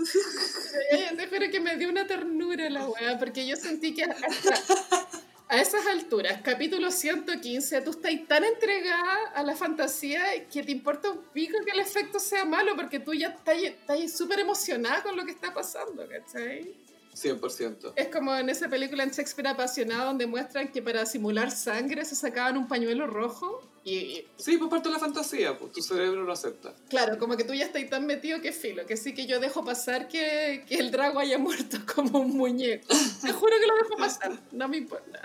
[1.17, 5.09] Te juro que me dio una ternura la weá, porque yo sentí que hasta-
[5.49, 11.11] a esas alturas, capítulo 115, tú estás tan entregada a la fantasía que te importa
[11.11, 15.17] un pico que el efecto sea malo, porque tú ya estás estás súper emocionada con
[15.17, 16.75] lo que está pasando, ¿cachai?
[17.15, 17.93] 100%.
[17.97, 22.15] Es como en esa película en Shakespeare apasionado donde muestran que para simular sangre se
[22.15, 26.25] sacaban un pañuelo rojo y, y, Sí, por parte de la fantasía, pues tu cerebro
[26.25, 26.75] lo acepta.
[26.89, 29.65] claro, como que tú ya estás tan metido que filo, que sí que yo dejo
[29.65, 32.89] pasar que, que el drago haya muerto como un muñeco.
[33.23, 35.23] Te juro que lo dejo pasar, no me importa.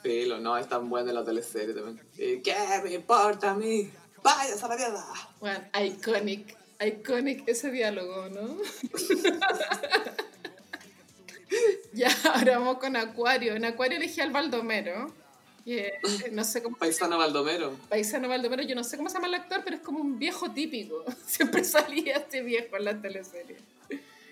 [0.00, 2.00] Filo, no, es tan buena la teleserie también.
[2.16, 2.54] ¿Y ¿Qué
[2.84, 3.90] me importa a mí?
[4.22, 5.04] ¡Vaya a la mierda!
[5.40, 8.58] Bueno, iconic, iconic ese diálogo, ¿no?
[11.92, 13.54] ya, ahora vamos con Acuario.
[13.54, 15.12] En Acuario elegí al Baldomero.
[15.66, 15.92] Eh,
[16.32, 17.76] no sé cómo Paisano Baldomero.
[17.88, 20.50] Paisano Baldomero, yo no sé cómo se llama el actor, pero es como un viejo
[20.50, 21.04] típico.
[21.26, 23.56] Siempre salía este viejo en la teleserie.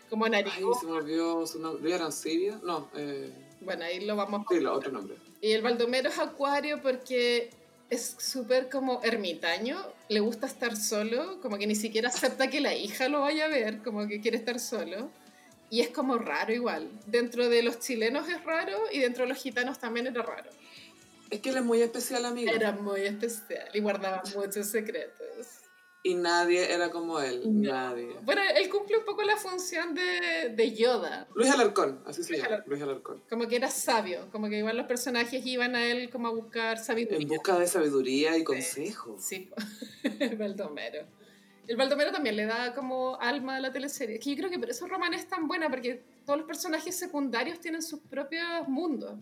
[0.08, 0.74] Como Ay, narigón.
[0.78, 1.82] se me olvidó su nombre.
[1.82, 2.60] ¿Luis Arancibia?
[2.62, 3.30] No, eh...
[3.60, 5.16] Bueno, ahí lo vamos Sí, lo, otro nombre.
[5.40, 7.50] Y el Baldomero es acuario porque
[7.90, 12.74] es súper como ermitaño, le gusta estar solo, como que ni siquiera acepta que la
[12.74, 15.10] hija lo vaya a ver, como que quiere estar solo.
[15.70, 16.90] Y es como raro igual.
[17.06, 20.50] Dentro de los chilenos es raro y dentro de los gitanos también era raro.
[21.30, 22.50] Es que él es muy especial, amigo.
[22.52, 25.26] Era muy especial y guardaba muchos secretos.
[26.02, 27.42] Y nadie era como él.
[27.44, 27.72] No.
[27.72, 28.16] Nadie.
[28.22, 31.28] Bueno, él cumple un poco la función de, de Yoda.
[31.34, 32.46] Luis Alarcón, así se llama.
[32.46, 32.70] Alarcón.
[32.70, 33.22] Luis Alarcón.
[33.28, 36.78] Como que era sabio, como que igual los personajes iban a él como a buscar
[36.78, 37.28] En sabiduría.
[37.28, 39.16] busca de sabiduría y consejo.
[39.18, 39.50] Sí,
[40.20, 41.06] el Baldomero.
[41.68, 44.16] El Baldomero también le da como alma a la teleserie.
[44.16, 46.96] Es que yo creo que por eso Roman es tan buena, porque todos los personajes
[46.96, 49.18] secundarios tienen sus propios mundos.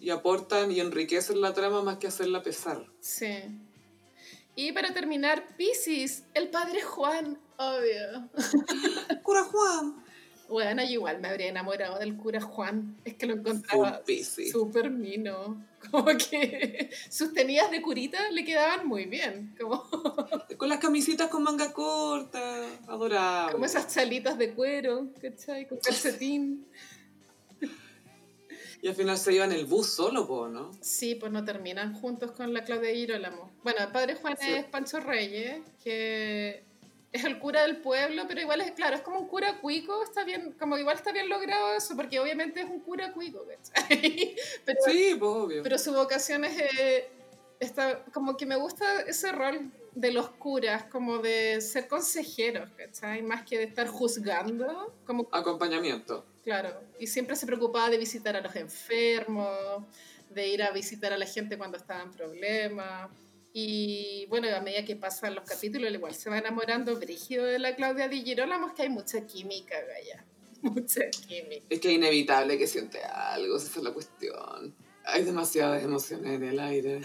[0.00, 2.86] Y aportan y enriquecen la trama más que hacerla pesar.
[3.00, 3.44] Sí.
[4.56, 8.28] Y para terminar, Pisces, el padre Juan, obvio.
[9.22, 10.04] Cura Juan.
[10.50, 12.96] Bueno, yo igual me habría enamorado del cura Juan.
[13.04, 14.02] Es que lo encontraba
[14.50, 15.64] súper mino.
[15.90, 19.54] Como que sus tenidas de curita le quedaban muy bien.
[19.58, 19.84] Como,
[20.58, 22.66] Con las camisitas con manga corta.
[22.88, 23.52] Adorable.
[23.52, 25.68] como esas chalitas de cuero, ¿cachai?
[25.68, 26.66] Con calcetín.
[28.82, 30.70] Y al final se iban el bus solo, po, ¿no?
[30.80, 33.50] Sí, pues no terminan juntos con la Claudia Girolamo.
[33.62, 34.50] Bueno, el padre Juan Sí.
[34.52, 36.64] es Pancho Reyes, que
[37.12, 40.24] es el cura del pueblo, pero igual es, claro, es como un cura cuico, está
[40.24, 44.36] bien, como igual está bien logrado eso, porque obviamente es un cura cuico, ¿cachai?
[44.64, 45.62] Pero, Sí, pues obvio.
[45.62, 47.08] pero su vocación es, eh,
[47.58, 53.22] está, como que me gusta ese rol de los curas, como de ser consejeros, ¿cachai?
[53.22, 56.24] Más que de estar juzgando, como Acompañamiento.
[56.44, 59.84] Claro, y siempre se preocupaba de visitar a los enfermos,
[60.30, 63.10] de ir a visitar a la gente cuando estaba en problemas.
[63.52, 67.74] Y bueno, a medida que pasan los capítulos, igual se va enamorando brígido de la
[67.74, 70.24] Claudia Di Girolamo, es que hay mucha química, Gaya.
[70.62, 71.64] Mucha química.
[71.70, 74.74] Es que es inevitable que siente algo, esa es la cuestión.
[75.06, 77.00] Hay demasiadas emociones en el aire.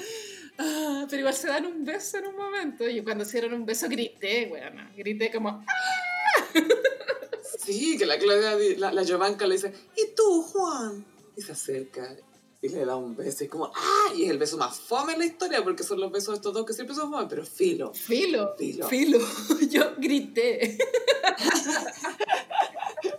[0.57, 2.87] Ah, pero igual se dan un beso en un momento.
[2.89, 4.91] Y cuando se dieron un beso grité, weona.
[4.95, 5.63] Grité como, ¡ah!
[7.63, 11.05] Sí, que la Claudia, di- la, la Giovanca le dice, ¿y tú, Juan?
[11.35, 12.15] Y se acerca
[12.61, 14.13] y le da un beso y como, ¡ah!
[14.15, 16.53] Y es el beso más fome en la historia porque son los besos de estos
[16.53, 17.93] dos que siempre son fome, pero filo.
[17.93, 18.87] Filo, Filo.
[18.87, 19.19] filo.
[19.69, 20.77] Yo grité.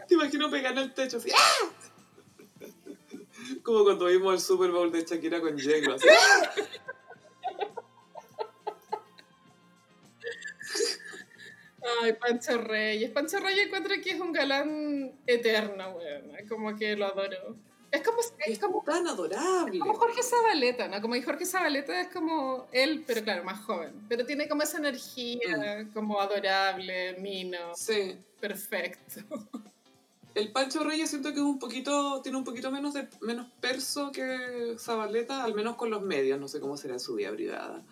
[0.08, 1.70] Te imagino pegando el techo así, ¡ah!
[3.62, 6.50] Como cuando vimos el Super Bowl de Shakira con J-Lo, así, ¡ah!
[12.06, 13.10] Ay, Pancho Reyes.
[13.10, 16.32] Pancho Reyes encuentro que es un galán eterno, weón.
[16.48, 17.56] Como que lo adoro.
[17.90, 19.78] Es como, es Es como, tan adorable.
[19.78, 21.00] como Jorge Zabaleta, ¿no?
[21.00, 23.92] Como Jorge Zabaleta es como él, pero claro, más joven.
[24.08, 28.18] Pero tiene como esa energía, como adorable, mino, Sí.
[28.40, 29.22] perfecto.
[30.34, 34.12] El Pancho Reyes siento que es un poquito, tiene un poquito menos de menos perso
[34.12, 37.82] que Zabaleta, al menos con los medios, no sé cómo será en su vida privada.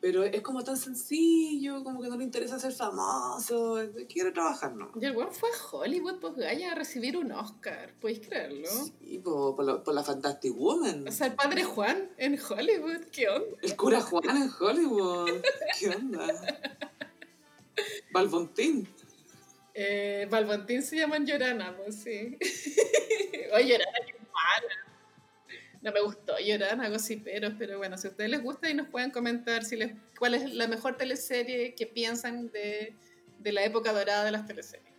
[0.00, 3.78] Pero es como tan sencillo, como que no le interesa ser famoso,
[4.08, 4.90] quiere trabajar, ¿no?
[4.98, 8.68] Y el weón fue a Hollywood, pues Gaya, a recibir un Oscar, ¿podéis creerlo?
[8.68, 11.06] Sí, por, por, la, por la Fantastic Woman.
[11.06, 13.56] O sea, el padre Juan en Hollywood, ¿qué onda?
[13.62, 15.42] El cura Juan en Hollywood,
[15.78, 16.26] ¿qué onda?
[18.12, 18.88] Balbontín.
[19.74, 22.38] Eh, Balbontín se llaman Llorana, pues sí.
[23.54, 24.79] Oye, Llorana, qué mala.
[25.82, 29.10] No me gustó Llorana, gossiperos, pero bueno, si a ustedes les gusta y nos pueden
[29.10, 32.94] comentar si les, cuál es la mejor teleserie que piensan de,
[33.38, 34.90] de la época dorada de las teleseries.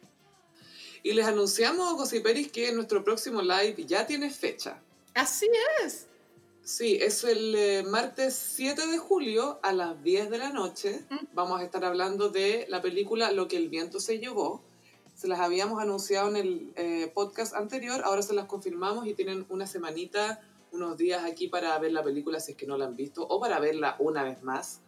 [1.04, 4.82] Y les anunciamos, gossiperis, que nuestro próximo live ya tiene fecha.
[5.14, 5.50] Así
[5.84, 6.08] es.
[6.64, 11.02] Sí, es el eh, martes 7 de julio a las 10 de la noche.
[11.10, 11.26] Mm.
[11.34, 14.62] Vamos a estar hablando de la película Lo que el viento se llevó.
[15.16, 19.46] Se las habíamos anunciado en el eh, podcast anterior, ahora se las confirmamos y tienen
[19.50, 20.40] una semanita,
[20.72, 23.40] unos días aquí para ver la película si es que no la han visto o
[23.40, 24.82] para verla una vez más.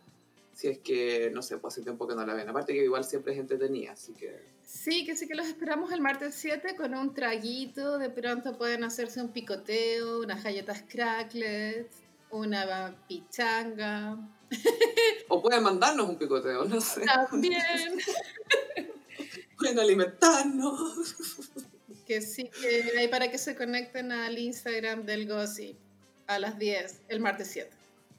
[0.53, 2.47] Si es que, no sé, pues hace tiempo que no la ven.
[2.47, 4.39] Aparte que igual siempre es entretenida, así que...
[4.63, 7.97] Sí, que sí que los esperamos el martes 7 con un traguito.
[7.97, 11.89] De pronto pueden hacerse un picoteo, unas galletas cracklet,
[12.29, 14.17] una pichanga.
[15.29, 17.01] O pueden mandarnos un picoteo, no sé.
[17.05, 17.97] También.
[19.57, 21.15] Pueden alimentarnos.
[22.05, 25.77] que sí, que hay para que se conecten al Instagram del Gossip
[26.27, 27.69] a las 10, el martes 7.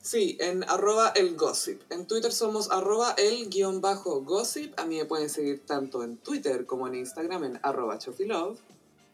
[0.04, 1.80] Sí, en arroba el gossip.
[1.90, 4.78] En Twitter somos arroba el guion bajo gossip.
[4.78, 8.58] A mí me pueden seguir tanto en Twitter como en Instagram en arroba chofilove.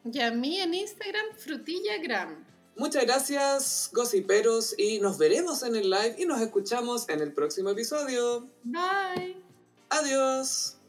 [0.05, 2.45] Y a mí en Instagram, frutillagram.
[2.75, 7.71] Muchas gracias, gossiperos, y nos veremos en el live y nos escuchamos en el próximo
[7.71, 8.49] episodio.
[8.65, 9.37] Bye.
[9.91, 10.80] Adiós.